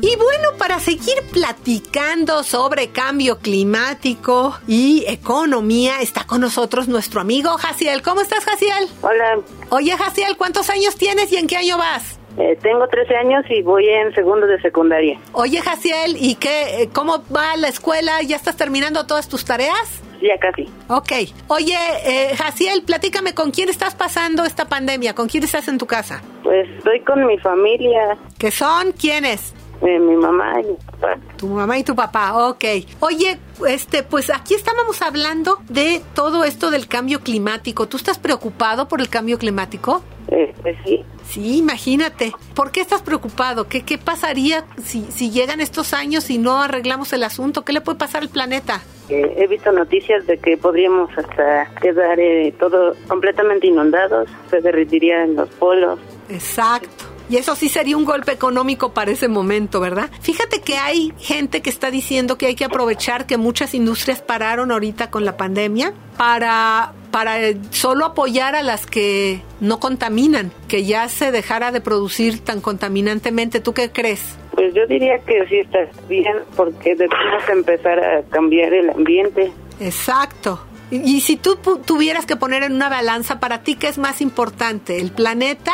Y 0.00 0.16
bueno, 0.16 0.50
para 0.58 0.80
seguir 0.80 1.14
platicando 1.32 2.42
sobre 2.42 2.88
cambio 2.88 3.38
climático 3.38 4.54
y 4.66 5.04
economía, 5.08 6.00
está 6.00 6.24
con 6.26 6.42
nosotros 6.42 6.88
nuestro 6.88 7.20
amigo 7.22 7.50
Jaciel. 7.56 8.02
¿Cómo 8.02 8.20
estás, 8.20 8.44
Jaciel? 8.44 8.88
Hola, 9.00 9.38
Oye, 9.70 9.96
Jaciel, 9.96 10.36
¿cuántos 10.36 10.68
años 10.68 10.96
tienes 10.96 11.32
y 11.32 11.36
en 11.36 11.46
qué 11.46 11.56
año 11.56 11.78
vas? 11.78 12.18
eh, 12.36 12.58
tengo 12.60 12.86
13 12.88 13.14
años 13.16 13.44
y 13.48 13.62
voy 13.62 13.88
en 13.88 14.12
segundo 14.14 14.46
de 14.46 14.60
secundaria. 14.60 15.18
Oye, 15.32 15.60
Jaciel, 15.62 16.16
¿y 16.20 16.34
qué, 16.34 16.82
eh, 16.82 16.90
cómo 16.92 17.22
va 17.34 17.56
la 17.56 17.68
escuela? 17.68 18.20
¿Ya 18.22 18.36
estás 18.36 18.56
terminando 18.56 19.06
todas 19.06 19.28
tus 19.28 19.44
tareas? 19.44 20.02
Ya 20.26 20.38
casi. 20.38 20.66
Ok. 20.88 21.12
Oye, 21.48 21.76
eh, 22.04 22.34
Jaciel, 22.36 22.82
platícame 22.82 23.34
con 23.34 23.50
quién 23.50 23.68
estás 23.68 23.94
pasando 23.94 24.44
esta 24.44 24.66
pandemia, 24.68 25.14
con 25.14 25.28
quién 25.28 25.44
estás 25.44 25.68
en 25.68 25.76
tu 25.76 25.86
casa. 25.86 26.22
Pues 26.42 26.66
estoy 26.78 27.00
con 27.00 27.26
mi 27.26 27.36
familia, 27.38 28.16
¿Qué 28.38 28.50
son? 28.50 28.92
¿Quiénes? 28.92 29.52
eh, 29.82 29.98
mi 29.98 30.16
mamá 30.16 30.54
y 30.62 30.66
mi 30.68 30.76
papá. 30.76 31.16
Tu 31.36 31.46
mamá 31.46 31.76
y 31.76 31.84
tu 31.84 31.94
papá, 31.94 32.48
ok. 32.48 32.64
Oye, 33.00 33.38
este, 33.68 34.02
pues 34.02 34.30
aquí 34.30 34.54
estábamos 34.54 35.02
hablando 35.02 35.58
de 35.68 36.00
todo 36.14 36.44
esto 36.44 36.70
del 36.70 36.86
cambio 36.88 37.20
climático. 37.20 37.86
¿Tú 37.86 37.98
estás 37.98 38.18
preocupado 38.18 38.88
por 38.88 39.02
el 39.02 39.10
cambio 39.10 39.38
climático? 39.38 40.02
Eh, 40.28 40.54
pues 40.62 40.76
sí, 40.86 41.04
Sí, 41.28 41.58
imagínate. 41.58 42.32
¿Por 42.54 42.70
qué 42.70 42.80
estás 42.80 43.02
preocupado? 43.02 43.68
¿Qué, 43.68 43.82
qué 43.82 43.98
pasaría 43.98 44.64
si, 44.82 45.04
si 45.10 45.30
llegan 45.30 45.60
estos 45.60 45.92
años 45.92 46.30
y 46.30 46.38
no 46.38 46.62
arreglamos 46.62 47.12
el 47.12 47.22
asunto? 47.24 47.62
¿Qué 47.64 47.72
le 47.74 47.80
puede 47.82 47.98
pasar 47.98 48.22
al 48.22 48.28
planeta? 48.30 48.80
He 49.08 49.46
visto 49.46 49.70
noticias 49.72 50.26
de 50.26 50.38
que 50.38 50.56
podríamos 50.56 51.10
hasta 51.16 51.70
quedar 51.80 52.18
eh, 52.18 52.54
todo 52.58 52.94
completamente 53.08 53.66
inundados, 53.66 54.28
se 54.50 54.60
derretirían 54.60 55.36
los 55.36 55.48
polos. 55.50 55.98
Exacto. 56.28 57.04
Y 57.28 57.38
eso 57.38 57.56
sí 57.56 57.68
sería 57.68 57.96
un 57.96 58.04
golpe 58.04 58.32
económico 58.32 58.92
para 58.92 59.10
ese 59.10 59.28
momento, 59.28 59.80
¿verdad? 59.80 60.10
Fíjate 60.20 60.60
que 60.60 60.76
hay 60.76 61.12
gente 61.18 61.62
que 61.62 61.70
está 61.70 61.90
diciendo 61.90 62.36
que 62.36 62.46
hay 62.46 62.54
que 62.54 62.66
aprovechar 62.66 63.26
que 63.26 63.38
muchas 63.38 63.74
industrias 63.74 64.20
pararon 64.20 64.70
ahorita 64.70 65.10
con 65.10 65.24
la 65.24 65.36
pandemia 65.38 65.94
para, 66.18 66.92
para 67.10 67.42
eh, 67.42 67.56
solo 67.70 68.04
apoyar 68.04 68.54
a 68.54 68.62
las 68.62 68.86
que 68.86 69.40
no 69.60 69.80
contaminan, 69.80 70.52
que 70.68 70.84
ya 70.84 71.08
se 71.08 71.32
dejara 71.32 71.72
de 71.72 71.80
producir 71.80 72.40
tan 72.40 72.60
contaminantemente. 72.60 73.60
¿Tú 73.60 73.72
qué 73.72 73.90
crees? 73.90 74.36
Pues 74.54 74.74
yo 74.74 74.86
diría 74.86 75.18
que 75.20 75.46
sí 75.48 75.58
está 75.58 75.80
bien 76.08 76.36
porque 76.56 76.94
debemos 76.94 77.48
empezar 77.48 77.98
a 77.98 78.22
cambiar 78.24 78.72
el 78.72 78.90
ambiente. 78.90 79.52
Exacto. 79.80 80.60
Y, 80.90 81.16
y 81.16 81.20
si 81.20 81.36
tú 81.36 81.56
tuvieras 81.56 82.26
que 82.26 82.36
poner 82.36 82.62
en 82.62 82.74
una 82.74 82.88
balanza, 82.88 83.40
para 83.40 83.62
ti, 83.62 83.74
¿qué 83.76 83.88
es 83.88 83.98
más 83.98 84.20
importante? 84.20 84.98
¿El 84.98 85.12
planeta 85.12 85.72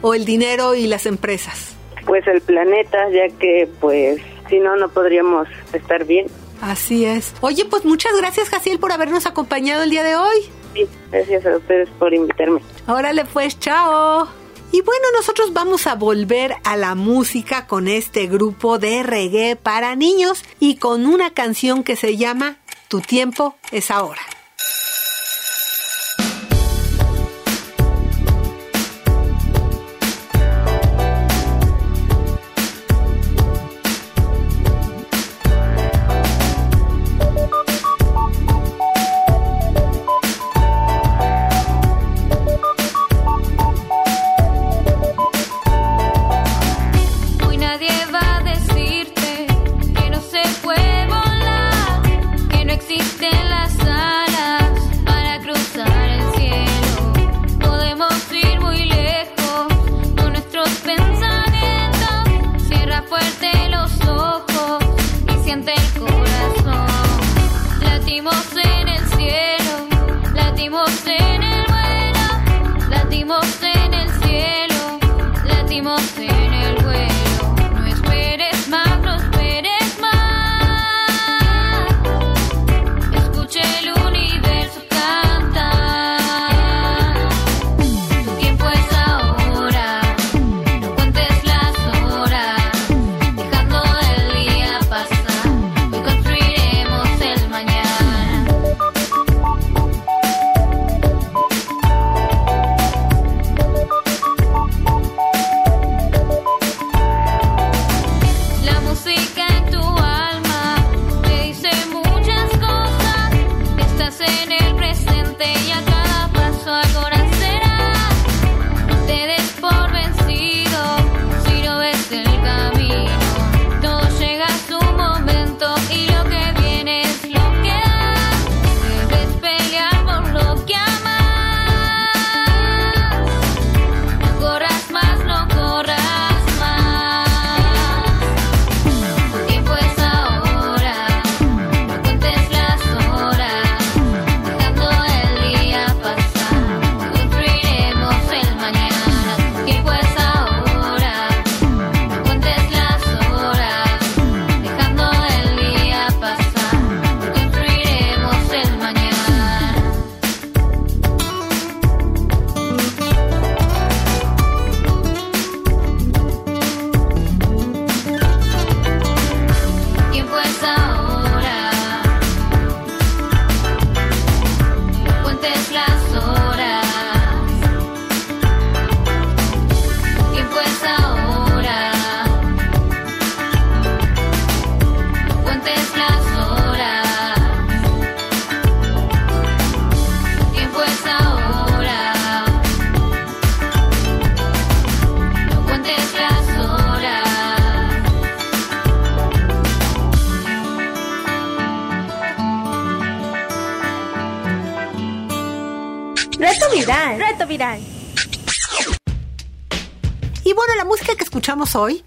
o 0.00 0.14
el 0.14 0.24
dinero 0.24 0.74
y 0.74 0.86
las 0.86 1.06
empresas? 1.06 1.76
Pues 2.06 2.26
el 2.26 2.40
planeta, 2.40 3.08
ya 3.10 3.28
que 3.38 3.68
pues 3.80 4.20
si 4.48 4.58
no, 4.58 4.76
no 4.76 4.88
podríamos 4.88 5.48
estar 5.72 6.04
bien. 6.04 6.26
Así 6.60 7.04
es. 7.04 7.34
Oye, 7.40 7.64
pues 7.64 7.84
muchas 7.84 8.16
gracias, 8.16 8.48
Jaciel, 8.48 8.78
por 8.78 8.92
habernos 8.92 9.26
acompañado 9.26 9.82
el 9.82 9.90
día 9.90 10.02
de 10.02 10.16
hoy. 10.16 10.36
Sí, 10.74 10.86
gracias 11.10 11.46
a 11.46 11.56
ustedes 11.56 11.88
por 11.98 12.14
invitarme. 12.14 12.60
Órale, 12.86 13.24
pues, 13.26 13.58
chao. 13.58 14.28
Y 14.74 14.80
bueno, 14.80 15.06
nosotros 15.16 15.52
vamos 15.52 15.86
a 15.86 15.94
volver 15.94 16.56
a 16.64 16.76
la 16.76 16.96
música 16.96 17.68
con 17.68 17.86
este 17.86 18.26
grupo 18.26 18.80
de 18.80 19.04
reggae 19.04 19.54
para 19.54 19.94
niños 19.94 20.42
y 20.58 20.78
con 20.78 21.06
una 21.06 21.30
canción 21.30 21.84
que 21.84 21.94
se 21.94 22.16
llama 22.16 22.56
Tu 22.88 23.00
tiempo 23.00 23.54
es 23.70 23.92
ahora. 23.92 24.33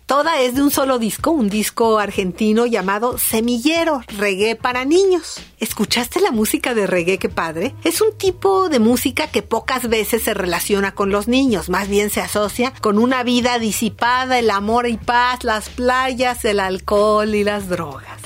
Toda 0.05 0.39
es 0.39 0.55
de 0.55 0.61
un 0.61 0.71
solo 0.71 0.97
disco, 0.97 1.31
un 1.31 1.49
disco 1.49 1.99
argentino 1.99 2.65
llamado 2.65 3.17
Semillero, 3.17 4.01
reggae 4.17 4.55
para 4.55 4.85
niños. 4.85 5.41
¿Escuchaste 5.59 6.21
la 6.21 6.31
música 6.31 6.73
de 6.73 6.87
reggae, 6.87 7.17
qué 7.17 7.27
padre? 7.27 7.75
Es 7.83 7.99
un 7.99 8.17
tipo 8.17 8.69
de 8.69 8.79
música 8.79 9.27
que 9.27 9.41
pocas 9.41 9.89
veces 9.89 10.23
se 10.23 10.33
relaciona 10.33 10.93
con 10.93 11.09
los 11.09 11.27
niños, 11.27 11.67
más 11.67 11.89
bien 11.89 12.09
se 12.09 12.21
asocia 12.21 12.71
con 12.79 12.97
una 12.97 13.23
vida 13.23 13.59
disipada, 13.59 14.39
el 14.39 14.51
amor 14.51 14.87
y 14.87 14.95
paz, 14.95 15.43
las 15.43 15.67
playas, 15.67 16.45
el 16.45 16.61
alcohol 16.61 17.35
y 17.35 17.43
las 17.43 17.67
drogas. 17.67 18.16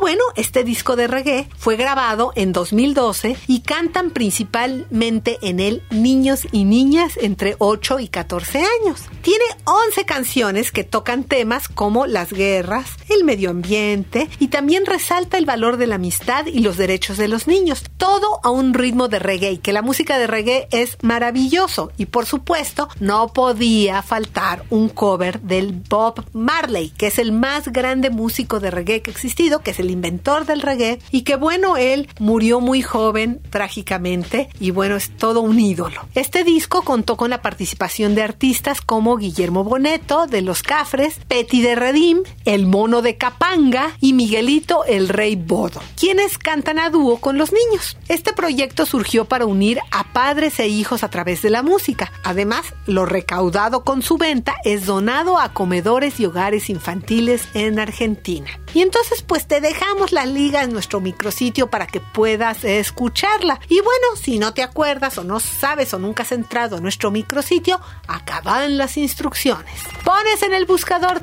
Bueno, 0.00 0.24
este 0.34 0.64
disco 0.64 0.96
de 0.96 1.08
reggae 1.08 1.46
fue 1.58 1.76
grabado 1.76 2.32
en 2.34 2.54
2012 2.54 3.36
y 3.46 3.60
cantan 3.60 4.12
principalmente 4.12 5.36
en 5.42 5.60
él 5.60 5.82
niños 5.90 6.48
y 6.52 6.64
niñas 6.64 7.18
entre 7.20 7.54
8 7.58 8.00
y 8.00 8.08
14 8.08 8.60
años. 8.60 9.02
Tiene 9.20 9.44
11 9.64 10.06
canciones 10.06 10.72
que 10.72 10.84
tocan 10.84 11.24
temas 11.24 11.68
como 11.68 12.06
las 12.06 12.32
guerras, 12.32 12.92
el 13.10 13.24
medio 13.24 13.50
ambiente 13.50 14.30
y 14.38 14.48
también 14.48 14.86
resalta 14.86 15.36
el 15.36 15.44
valor 15.44 15.76
de 15.76 15.86
la 15.86 15.96
amistad 15.96 16.46
y 16.46 16.60
los 16.60 16.78
derechos 16.78 17.18
de 17.18 17.28
los 17.28 17.46
niños. 17.46 17.84
Todo 17.98 18.40
a 18.42 18.48
un 18.48 18.72
ritmo 18.72 19.08
de 19.08 19.18
reggae, 19.18 19.60
que 19.60 19.74
la 19.74 19.82
música 19.82 20.18
de 20.18 20.26
reggae 20.26 20.66
es 20.70 20.96
maravilloso 21.02 21.92
y 21.98 22.06
por 22.06 22.24
supuesto 22.24 22.88
no 23.00 23.34
podía 23.34 24.00
faltar 24.00 24.64
un 24.70 24.88
cover 24.88 25.42
del 25.42 25.72
Bob 25.72 26.24
Marley, 26.32 26.88
que 26.96 27.08
es 27.08 27.18
el 27.18 27.32
más 27.32 27.68
grande 27.68 28.08
músico 28.08 28.60
de 28.60 28.70
reggae 28.70 29.02
que 29.02 29.10
ha 29.10 29.12
existido, 29.12 29.60
que 29.60 29.72
es 29.72 29.78
el 29.78 29.89
inventor 29.90 30.46
del 30.46 30.62
reggae 30.62 30.98
y 31.10 31.22
que 31.22 31.36
bueno, 31.36 31.76
él 31.76 32.08
murió 32.18 32.60
muy 32.60 32.82
joven 32.82 33.40
trágicamente 33.50 34.48
y 34.60 34.70
bueno, 34.70 34.96
es 34.96 35.16
todo 35.16 35.40
un 35.40 35.58
ídolo. 35.58 36.06
Este 36.14 36.44
disco 36.44 36.82
contó 36.82 37.16
con 37.16 37.30
la 37.30 37.42
participación 37.42 38.14
de 38.14 38.22
artistas 38.22 38.80
como 38.80 39.16
Guillermo 39.16 39.64
Boneto 39.64 40.26
de 40.26 40.42
Los 40.42 40.62
Cafres, 40.62 41.18
Petty 41.28 41.62
de 41.62 41.74
Redim, 41.74 42.22
El 42.44 42.66
Mono 42.66 43.02
de 43.02 43.16
Capanga 43.16 43.96
y 44.00 44.12
Miguelito 44.12 44.84
el 44.84 45.08
Rey 45.08 45.36
Bodo, 45.36 45.80
quienes 45.96 46.38
cantan 46.38 46.78
a 46.78 46.90
dúo 46.90 47.20
con 47.20 47.38
los 47.38 47.52
niños. 47.52 47.96
Este 48.08 48.32
proyecto 48.32 48.86
surgió 48.86 49.24
para 49.24 49.46
unir 49.46 49.80
a 49.90 50.12
padres 50.12 50.58
e 50.60 50.68
hijos 50.68 51.02
a 51.02 51.10
través 51.10 51.42
de 51.42 51.50
la 51.50 51.62
música. 51.62 52.12
Además, 52.24 52.74
lo 52.86 53.06
recaudado 53.06 53.84
con 53.84 54.02
su 54.02 54.18
venta 54.18 54.56
es 54.64 54.86
donado 54.86 55.38
a 55.38 55.52
comedores 55.52 56.20
y 56.20 56.26
hogares 56.26 56.70
infantiles 56.70 57.48
en 57.54 57.78
Argentina. 57.78 58.50
Y 58.74 58.82
entonces 58.82 59.22
pues 59.22 59.46
te 59.46 59.60
dejamos 59.80 60.12
la 60.12 60.26
liga 60.26 60.62
en 60.62 60.74
nuestro 60.74 61.00
micrositio 61.00 61.70
para 61.70 61.86
que 61.86 62.00
puedas 62.00 62.64
escucharla. 62.64 63.58
Y 63.68 63.76
bueno, 63.76 64.14
si 64.20 64.38
no 64.38 64.52
te 64.52 64.62
acuerdas 64.62 65.16
o 65.16 65.24
no 65.24 65.40
sabes 65.40 65.94
o 65.94 65.98
nunca 65.98 66.22
has 66.22 66.32
entrado 66.32 66.76
a 66.76 66.80
nuestro 66.80 67.10
micrositio, 67.10 67.80
acaban 68.06 68.76
las 68.76 68.98
instrucciones. 68.98 69.80
Pones 70.04 70.42
en 70.42 70.52
el 70.52 70.66
buscador 70.66 71.22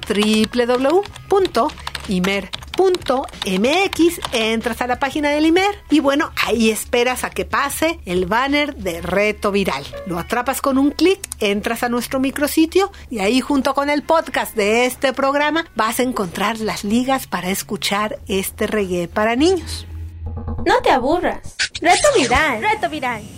www.imer.mx, 2.77 4.19
entras 4.31 4.81
a 4.81 4.87
la 4.87 4.99
página 4.99 5.29
del 5.29 5.45
IMER 5.45 5.75
y 5.89 5.99
bueno, 5.99 6.31
ahí 6.45 6.69
esperas 6.69 7.23
a 7.23 7.29
que 7.29 7.45
pase 7.45 7.99
el 8.05 8.25
banner 8.25 8.75
de 8.75 9.01
reto 9.01 9.51
viral. 9.51 9.85
Lo 10.05 10.19
atrapas 10.19 10.61
con 10.61 10.77
un 10.77 10.91
clic, 10.91 11.19
entras 11.39 11.83
a 11.83 11.89
nuestro 11.89 12.19
micrositio 12.19 12.91
y 13.09 13.19
ahí 13.19 13.41
junto 13.41 13.73
con 13.73 13.89
el 13.89 14.03
podcast 14.03 14.55
de 14.55 14.85
este 14.85 15.13
programa 15.13 15.65
vas 15.75 15.99
a 15.99 16.03
encontrar 16.03 16.59
las 16.59 16.83
ligas 16.83 17.27
para 17.27 17.49
escuchar 17.49 18.19
este 18.27 18.67
reggae 18.67 19.07
para 19.07 19.35
niños. 19.35 19.85
No 20.65 20.81
te 20.81 20.91
aburras. 20.91 21.55
Reto 21.81 22.07
viral. 22.15 22.61
Reto 22.61 22.89
viral. 22.89 23.36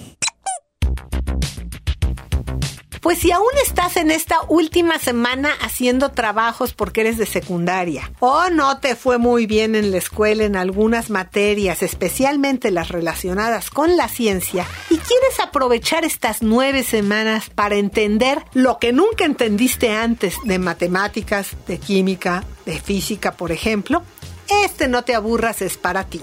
Pues 3.10 3.22
si 3.22 3.32
aún 3.32 3.50
estás 3.66 3.98
en 3.98 4.12
esta 4.12 4.36
última 4.50 5.00
semana 5.00 5.50
haciendo 5.62 6.12
trabajos 6.12 6.74
porque 6.74 7.02
eres 7.02 7.18
de 7.18 7.26
secundaria 7.26 8.12
o 8.20 8.52
no 8.52 8.78
te 8.78 8.96
fue 8.96 9.18
muy 9.18 9.48
bien 9.48 9.74
en 9.74 9.90
la 9.90 9.98
escuela 9.98 10.44
en 10.44 10.56
algunas 10.56 11.10
materias, 11.10 11.82
especialmente 11.82 12.70
las 12.70 12.90
relacionadas 12.90 13.72
con 13.72 13.98
la 13.98 14.10
ciencia, 14.10 14.68
y 14.92 14.98
quieres 15.00 15.40
aprovechar 15.42 16.06
estas 16.06 16.44
nueve 16.44 16.84
semanas 16.84 17.50
para 17.50 17.78
entender 17.78 18.44
lo 18.54 18.78
que 18.78 18.94
nunca 18.94 19.26
entendiste 19.26 19.90
antes 19.90 20.36
de 20.44 20.60
matemáticas, 20.60 21.58
de 21.66 21.80
química, 21.80 22.44
de 22.68 22.80
física, 22.80 23.32
por 23.32 23.52
ejemplo, 23.52 24.04
este 24.64 24.88
No 24.88 25.04
Te 25.04 25.16
Aburras 25.16 25.64
es 25.64 25.78
para 25.78 26.04
ti. 26.04 26.22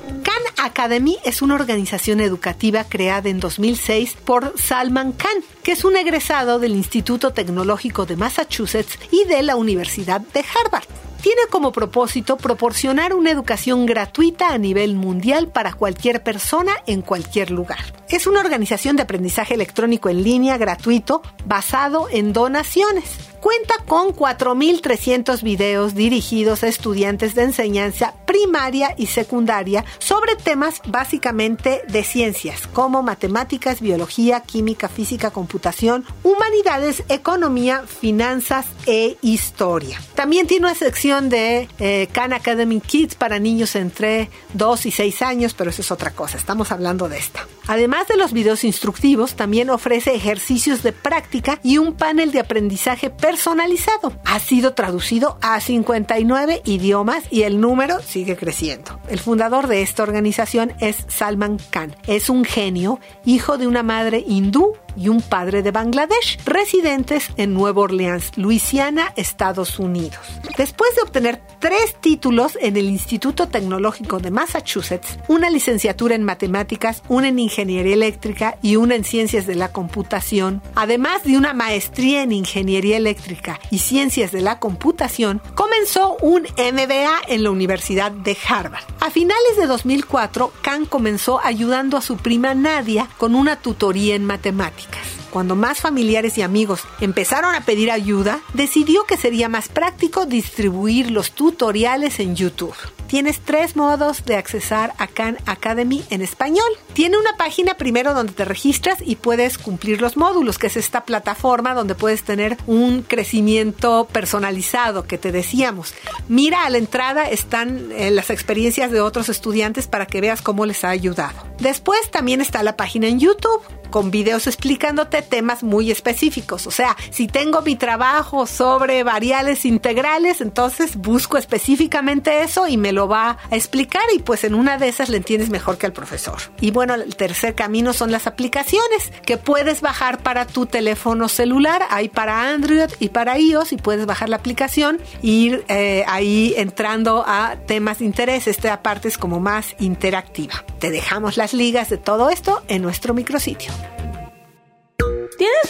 Academy 0.59 1.19
es 1.25 1.43
una 1.43 1.55
organización 1.55 2.21
educativa 2.21 2.85
creada 2.85 3.29
en 3.29 3.41
2006 3.41 4.17
por 4.25 4.55
Salman 4.59 5.13
Khan, 5.13 5.43
que 5.63 5.73
es 5.73 5.85
un 5.85 5.97
egresado 5.97 6.59
del 6.59 6.73
Instituto 6.73 7.33
Tecnológico 7.33 8.07
de 8.07 8.17
Massachusetts 8.17 8.99
y 9.11 9.25
de 9.25 9.43
la 9.43 9.57
Universidad 9.57 10.21
de 10.21 10.41
Harvard. 10.41 10.87
Tiene 11.23 11.43
como 11.51 11.73
propósito 11.73 12.37
proporcionar 12.37 13.15
una 13.15 13.31
educación 13.31 13.85
gratuita 13.85 14.53
a 14.53 14.59
nivel 14.59 14.95
mundial 14.95 15.49
para 15.49 15.73
cualquier 15.73 16.23
persona 16.23 16.73
en 16.87 17.03
cualquier 17.03 17.51
lugar. 17.51 18.06
Es 18.09 18.29
una 18.29 18.39
organización 18.39 18.95
de 18.95 19.03
aprendizaje 19.03 19.55
electrónico 19.55 20.09
en 20.09 20.23
línea 20.23 20.57
gratuito 20.59 21.23
basado 21.45 22.07
en 22.11 22.33
donaciones. 22.33 23.05
Cuenta 23.41 23.75
con 23.87 24.09
4.300 24.09 25.43
videos 25.43 25.95
dirigidos 25.95 26.63
a 26.63 26.69
estudiantes 26.69 27.35
de 27.35 27.43
enseñanza 27.43 28.15
primaria 28.27 28.95
y 28.97 29.07
secundaria 29.07 29.85
sobre 29.99 30.37
temas 30.37 30.81
básicamente 30.87 31.83
de 31.89 32.03
ciencias 32.03 32.67
como 32.67 33.03
matemáticas, 33.03 33.81
biología, 33.81 34.41
química, 34.41 34.89
física, 34.89 35.31
computación, 35.31 36.05
humanidades, 36.23 37.05
economía, 37.09 37.85
finanzas 37.87 38.67
e 38.87 39.17
historia. 39.23 40.01
También 40.15 40.47
tiene 40.47 40.67
una 40.67 40.75
sección 40.75 41.29
de 41.29 41.69
eh, 41.79 42.09
Khan 42.13 42.33
Academy 42.33 42.81
Kids 42.81 43.15
para 43.15 43.39
niños 43.39 43.75
entre 43.77 44.29
2 44.55 44.87
y 44.87 44.91
6 44.91 45.23
años, 45.23 45.55
pero 45.55 45.71
eso 45.71 45.83
es 45.83 45.91
otra 45.91 46.11
cosa, 46.11 46.37
estamos 46.37 46.73
hablando 46.73 47.09
de 47.09 47.19
esta. 47.19 47.47
Además 47.69 47.96
de 48.05 48.17
los 48.17 48.33
videos 48.33 48.63
instructivos, 48.63 49.35
también 49.35 49.71
ofrece 49.71 50.15
ejercicios 50.15 50.83
de 50.83 50.93
práctica 50.93 51.59
y 51.63 51.79
un 51.79 51.95
panel 51.95 52.31
de 52.31 52.41
aprendizaje 52.41 53.11
personalizado. 53.11 54.13
Ha 54.25 54.39
sido 54.39 54.75
traducido 54.75 55.39
a 55.41 55.59
59 55.61 56.63
idiomas 56.65 57.25
y 57.31 57.43
el 57.43 57.61
número 57.61 58.01
sigue 58.01 58.37
creciendo. 58.37 59.01
El 59.09 59.19
fundador 59.19 59.67
de 59.67 59.83
esta 59.83 60.03
organización 60.03 60.75
es 60.81 61.07
Salman 61.09 61.59
Khan. 61.71 61.97
Es 62.07 62.29
un 62.29 62.45
genio, 62.45 63.01
hijo 63.25 63.57
de 63.57 63.67
una 63.67 63.83
madre 63.83 64.23
hindú 64.27 64.75
y 64.97 65.09
un 65.09 65.23
padre 65.23 65.63
de 65.63 65.71
Bangladesh, 65.71 66.39
residentes 66.45 67.29
en 67.37 67.55
Nueva 67.55 67.83
Orleans, 67.83 68.33
Luisiana, 68.37 69.13
Estados 69.17 69.79
Unidos. 69.79 70.21
Después 70.57 70.95
de 70.97 71.03
obtener 71.03 71.43
tres 71.59 71.97
títulos 72.01 72.59
en 72.61 72.77
el 72.77 72.87
Instituto 72.87 73.49
Tecnológico 73.49 74.19
de 74.19 74.31
Massachusetts, 74.31 75.19
una 75.29 75.51
licenciatura 75.51 76.15
en 76.15 76.25
matemáticas, 76.25 77.03
una 77.09 77.29
en 77.29 77.39
ingeniería 77.39 77.95
eléctrica 77.95 78.59
y 78.63 78.77
una 78.77 78.95
en 78.95 79.05
ciencias 79.05 79.47
de 79.47 79.55
la 79.55 79.73
computación, 79.73 80.63
además 80.75 81.25
de 81.25 81.37
una 81.37 81.55
maestría 81.55 82.23
en 82.23 82.33
ingeniería 82.33 82.97
eléctrica 82.97 83.61
y 83.71 83.79
ciencias 83.79 84.33
de 84.33 84.41
la 84.41 84.59
computación, 84.59 85.43
comenzó 85.55 86.17
un 86.23 86.43
MBA 86.43 87.23
en 87.29 87.43
la 87.43 87.51
Universidad 87.51 88.11
de 88.13 88.37
Harvard. 88.49 88.85
A 89.01 89.11
finales 89.11 89.57
de 89.59 89.67
2004, 89.67 90.53
Khan 90.63 90.87
comenzó 90.87 91.41
ayudando 91.43 91.97
a 91.97 92.03
su 92.03 92.17
prima 92.17 92.55
Nadia 92.55 93.09
con 93.19 93.35
una 93.35 93.57
tutoría 93.57 94.15
en 94.15 94.25
matemáticas. 94.25 94.86
Cuando 95.31 95.57
más 95.57 95.81
familiares 95.81 96.39
y 96.39 96.43
amigos 96.43 96.83
empezaron 97.01 97.55
a 97.55 97.61
pedir 97.63 97.91
ayuda, 97.91 98.41
decidió 98.55 99.05
que 99.05 99.17
sería 99.17 99.49
más 99.49 99.69
práctico 99.69 100.27
distribuir 100.27 101.11
los 101.11 101.33
tutoriales 101.33 102.21
en 102.21 102.37
YouTube. 102.37 102.75
Tienes 103.07 103.39
tres 103.39 103.77
modos 103.77 104.25
de 104.25 104.35
accesar 104.35 104.93
a 104.99 105.07
Khan 105.07 105.39
Academy 105.47 106.03
en 106.11 106.23
español. 106.23 106.67
Tiene 106.93 107.19
una 107.19 107.37
página 107.37 107.75
primero 107.75 108.15
donde 108.15 108.33
te 108.33 108.45
registras 108.45 108.99
y 109.01 109.15
puedes 109.15 109.59
cumplir 109.59 110.01
los 110.01 110.17
módulos, 110.17 110.59
que 110.59 110.67
es 110.67 110.77
esta 110.77 111.05
plataforma 111.05 111.75
donde 111.75 111.95
puedes 111.95 112.25
tener 112.25 112.57
un 112.67 113.03
crecimiento 113.03 114.09
personalizado 114.11 115.07
que 115.07 115.19
te 115.19 115.31
decíamos. 115.31 115.95
Mira 116.29 116.65
a 116.65 116.71
la 116.71 116.79
entrada 116.79 117.31
están 117.31 117.93
eh, 117.93 118.11
las 118.11 118.31
experiencias 118.31 118.91
de 118.91 119.01
otros 119.01 119.29
estudiantes 119.29 119.87
para 119.87 120.07
que 120.07 120.21
veas 120.21 120.43
cómo 120.43 120.67
les 120.67 120.83
ha 120.83 120.91
ayudado. 120.91 121.47
Después 121.59 122.11
también 122.11 122.41
está 122.41 122.63
la 122.65 122.77
página 122.77 123.07
en 123.07 123.21
YouTube 123.21 123.63
con 123.91 124.11
videos 124.11 124.47
explicándote 124.47 125.23
temas 125.23 125.63
muy 125.63 125.91
específicos. 125.91 126.67
O 126.67 126.71
sea, 126.71 126.97
si 127.11 127.29
tengo 127.29 127.63
mi 127.63 127.77
trabajo 127.77 128.47
sobre 128.47 129.03
variables 129.05 129.65
integrales, 129.65 130.41
entonces 130.41 130.97
busco 130.97 131.39
específicamente 131.39 132.43
eso 132.43 132.69
y 132.69 132.77
me 132.77 132.93
lo 132.93 132.96
va 133.05 133.39
a 133.51 133.57
explicar 133.57 134.03
y 134.15 134.21
pues 134.21 134.45
en 134.45 134.55
una 134.55 134.79
de 134.79 134.89
esas 134.89 135.09
le 135.09 135.19
entiendes 135.19 135.51
mejor 135.51 135.79
que 135.79 135.87
al 135.87 135.93
profesor. 135.93 136.39
Y 136.61 136.71
bueno, 136.71 136.95
el 136.95 137.15
tercer 137.17 137.55
camino 137.55 137.93
son 137.93 138.11
las 138.11 138.27
aplicaciones 138.27 139.13
que 139.25 139.37
puedes 139.37 139.81
bajar 139.81 140.23
para 140.23 140.47
tu 140.47 140.67
teléfono 140.67 141.29
celular. 141.29 141.83
Hay 141.91 142.09
para 142.09 142.51
Android 142.51 142.91
y 142.99 143.11
para 143.11 143.39
iOS 143.39 143.73
y 143.73 143.77
puedes 143.77 144.07
bajar 144.07 144.29
la 144.29 144.37
aplicación 144.37 145.01
e 145.23 145.27
ir 145.27 145.65
eh, 145.69 146.05
ahí 146.09 146.55
entrando 146.57 147.25
a 147.27 147.57
temas 147.67 147.99
de 147.99 148.07
interés. 148.07 148.47
Esta 148.47 148.83
parte 148.83 149.09
es 149.09 149.19
como 149.19 149.41
más 149.41 149.75
interactiva. 149.79 150.65
Te 150.79 150.91
dejamos 150.91 151.37
las 151.37 151.53
ligas 151.53 151.91
de 151.91 151.99
todo 151.99 152.31
esto 152.31 152.63
en 152.69 152.83
nuestro 152.83 153.13
micrositio. 153.15 153.73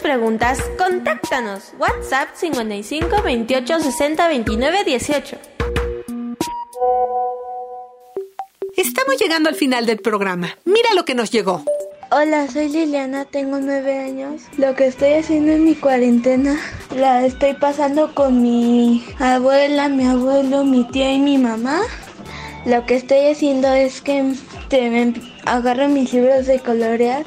preguntas? 0.07 0.63
Contáctanos. 0.79 1.73
WhatsApp 1.79 2.29
55 2.35 3.23
28 3.23 3.81
60 3.81 4.29
29 4.29 4.85
18. 4.85 5.56
Estamos 8.77 9.17
llegando 9.19 9.49
al 9.49 9.55
final 9.55 9.87
del 9.87 9.99
programa. 9.99 10.57
Mira 10.65 10.91
lo 10.95 11.05
que 11.05 11.15
nos 11.15 11.31
llegó. 11.31 11.65
Hola, 12.11 12.47
soy 12.49 12.69
Liliana, 12.69 13.25
tengo 13.25 13.59
nueve 13.59 13.99
años. 13.99 14.43
Lo 14.59 14.75
que 14.75 14.87
estoy 14.87 15.15
haciendo 15.15 15.53
en 15.53 15.65
mi 15.65 15.75
cuarentena 15.75 16.57
la 16.95 17.27
estoy 17.27 17.55
pasando 17.55 18.15
con 18.15 18.43
mi 18.43 19.05
abuela, 19.19 19.89
mi 19.89 20.07
abuelo, 20.07 20.65
mi 20.65 20.85
tía 20.85 21.13
y 21.13 21.19
mi 21.19 21.37
mamá. 21.37 21.81
Lo 22.65 22.87
que 22.87 22.97
estoy 22.97 23.27
haciendo 23.27 23.73
es 23.73 24.03
que 24.03 24.35
me 24.71 25.15
agarro 25.45 25.89
mis 25.89 26.13
libros 26.13 26.47
de 26.47 26.61
colorear 26.61 27.25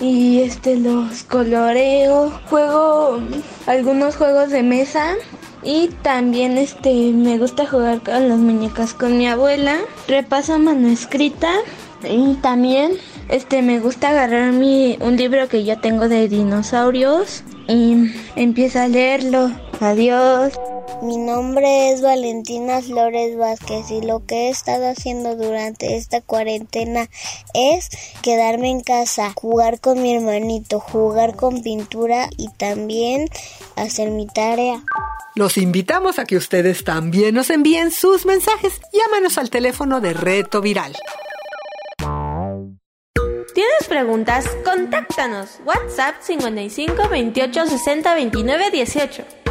y 0.00 0.40
este 0.40 0.76
los 0.76 1.24
coloreo, 1.24 2.30
juego 2.48 3.20
algunos 3.66 4.16
juegos 4.16 4.50
de 4.50 4.62
mesa 4.62 5.14
y 5.64 5.88
también 6.02 6.58
este 6.58 7.12
me 7.12 7.38
gusta 7.38 7.66
jugar 7.66 8.00
con 8.02 8.28
las 8.28 8.38
muñecas 8.38 8.94
con 8.94 9.18
mi 9.18 9.28
abuela, 9.28 9.76
repaso 10.08 10.58
manuscrita 10.58 11.50
y 12.02 12.34
también 12.34 12.92
este 13.28 13.62
me 13.62 13.78
gusta 13.78 14.10
agarrar 14.10 14.52
mi 14.52 14.96
un 15.00 15.16
libro 15.16 15.48
que 15.48 15.64
yo 15.64 15.78
tengo 15.78 16.08
de 16.08 16.28
dinosaurios 16.28 17.44
y 17.68 18.12
empiezo 18.36 18.80
a 18.80 18.88
leerlo. 18.88 19.50
Adiós. 19.80 20.52
Mi 21.02 21.16
nombre 21.16 21.90
es 21.90 22.00
Valentina 22.00 22.80
Flores 22.80 23.36
Vázquez 23.36 23.90
y 23.90 24.00
lo 24.02 24.24
que 24.24 24.46
he 24.46 24.48
estado 24.50 24.88
haciendo 24.88 25.34
durante 25.36 25.96
esta 25.96 26.20
cuarentena 26.20 27.08
es 27.54 27.88
quedarme 28.22 28.70
en 28.70 28.82
casa, 28.82 29.32
jugar 29.34 29.80
con 29.80 30.00
mi 30.00 30.14
hermanito, 30.14 30.78
jugar 30.78 31.34
con 31.34 31.62
pintura 31.62 32.28
y 32.36 32.48
también 32.50 33.28
hacer 33.76 34.10
mi 34.10 34.26
tarea. 34.26 34.82
Los 35.34 35.56
invitamos 35.56 36.18
a 36.18 36.24
que 36.24 36.36
ustedes 36.36 36.84
también 36.84 37.34
nos 37.34 37.50
envíen 37.50 37.90
sus 37.90 38.26
mensajes. 38.26 38.80
Llámanos 38.92 39.38
al 39.38 39.50
teléfono 39.50 40.00
de 40.00 40.12
Reto 40.12 40.60
Viral. 40.60 40.94
¿Tienes 43.54 43.88
preguntas? 43.88 44.46
Contáctanos. 44.64 45.58
WhatsApp 45.64 46.14
55 46.20 47.08
28 47.08 47.66
60 47.66 48.14
29 48.14 48.70
18. 48.70 49.41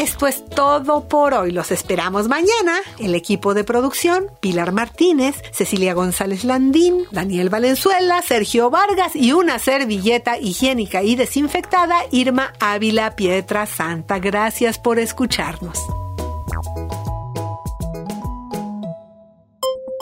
Esto 0.00 0.26
es 0.26 0.44
todo 0.46 1.06
por 1.08 1.34
hoy. 1.34 1.50
Los 1.50 1.70
esperamos 1.70 2.26
mañana. 2.26 2.78
El 2.98 3.14
equipo 3.14 3.52
de 3.52 3.64
producción, 3.64 4.30
Pilar 4.40 4.72
Martínez, 4.72 5.36
Cecilia 5.52 5.92
González 5.92 6.44
Landín, 6.44 7.04
Daniel 7.10 7.50
Valenzuela, 7.50 8.22
Sergio 8.22 8.70
Vargas 8.70 9.14
y 9.14 9.32
una 9.32 9.58
servilleta 9.58 10.38
higiénica 10.38 11.02
y 11.02 11.16
desinfectada, 11.16 11.96
Irma 12.10 12.54
Ávila 12.60 13.14
Pietra 13.14 13.66
Santa. 13.66 14.18
Gracias 14.18 14.78
por 14.78 14.98
escucharnos. 14.98 15.78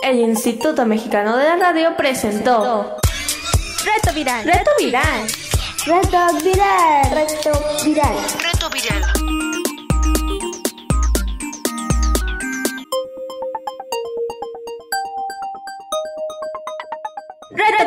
El 0.04 0.20
Instituto 0.20 0.86
Mexicano 0.86 1.36
de 1.36 1.44
la 1.44 1.56
Radio 1.56 1.96
presentó 1.96 2.96
Reto 3.84 4.14
Viral. 4.14 4.44
Reto 4.44 4.70
Viral. 4.78 5.28
Reto 5.84 6.20
Viral. 6.44 7.10
Reto 7.10 7.50
viral. 7.84 8.16
Reto 8.40 8.70
viral. 8.70 9.17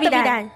Reto 0.02 0.18
Viral. 0.18 0.52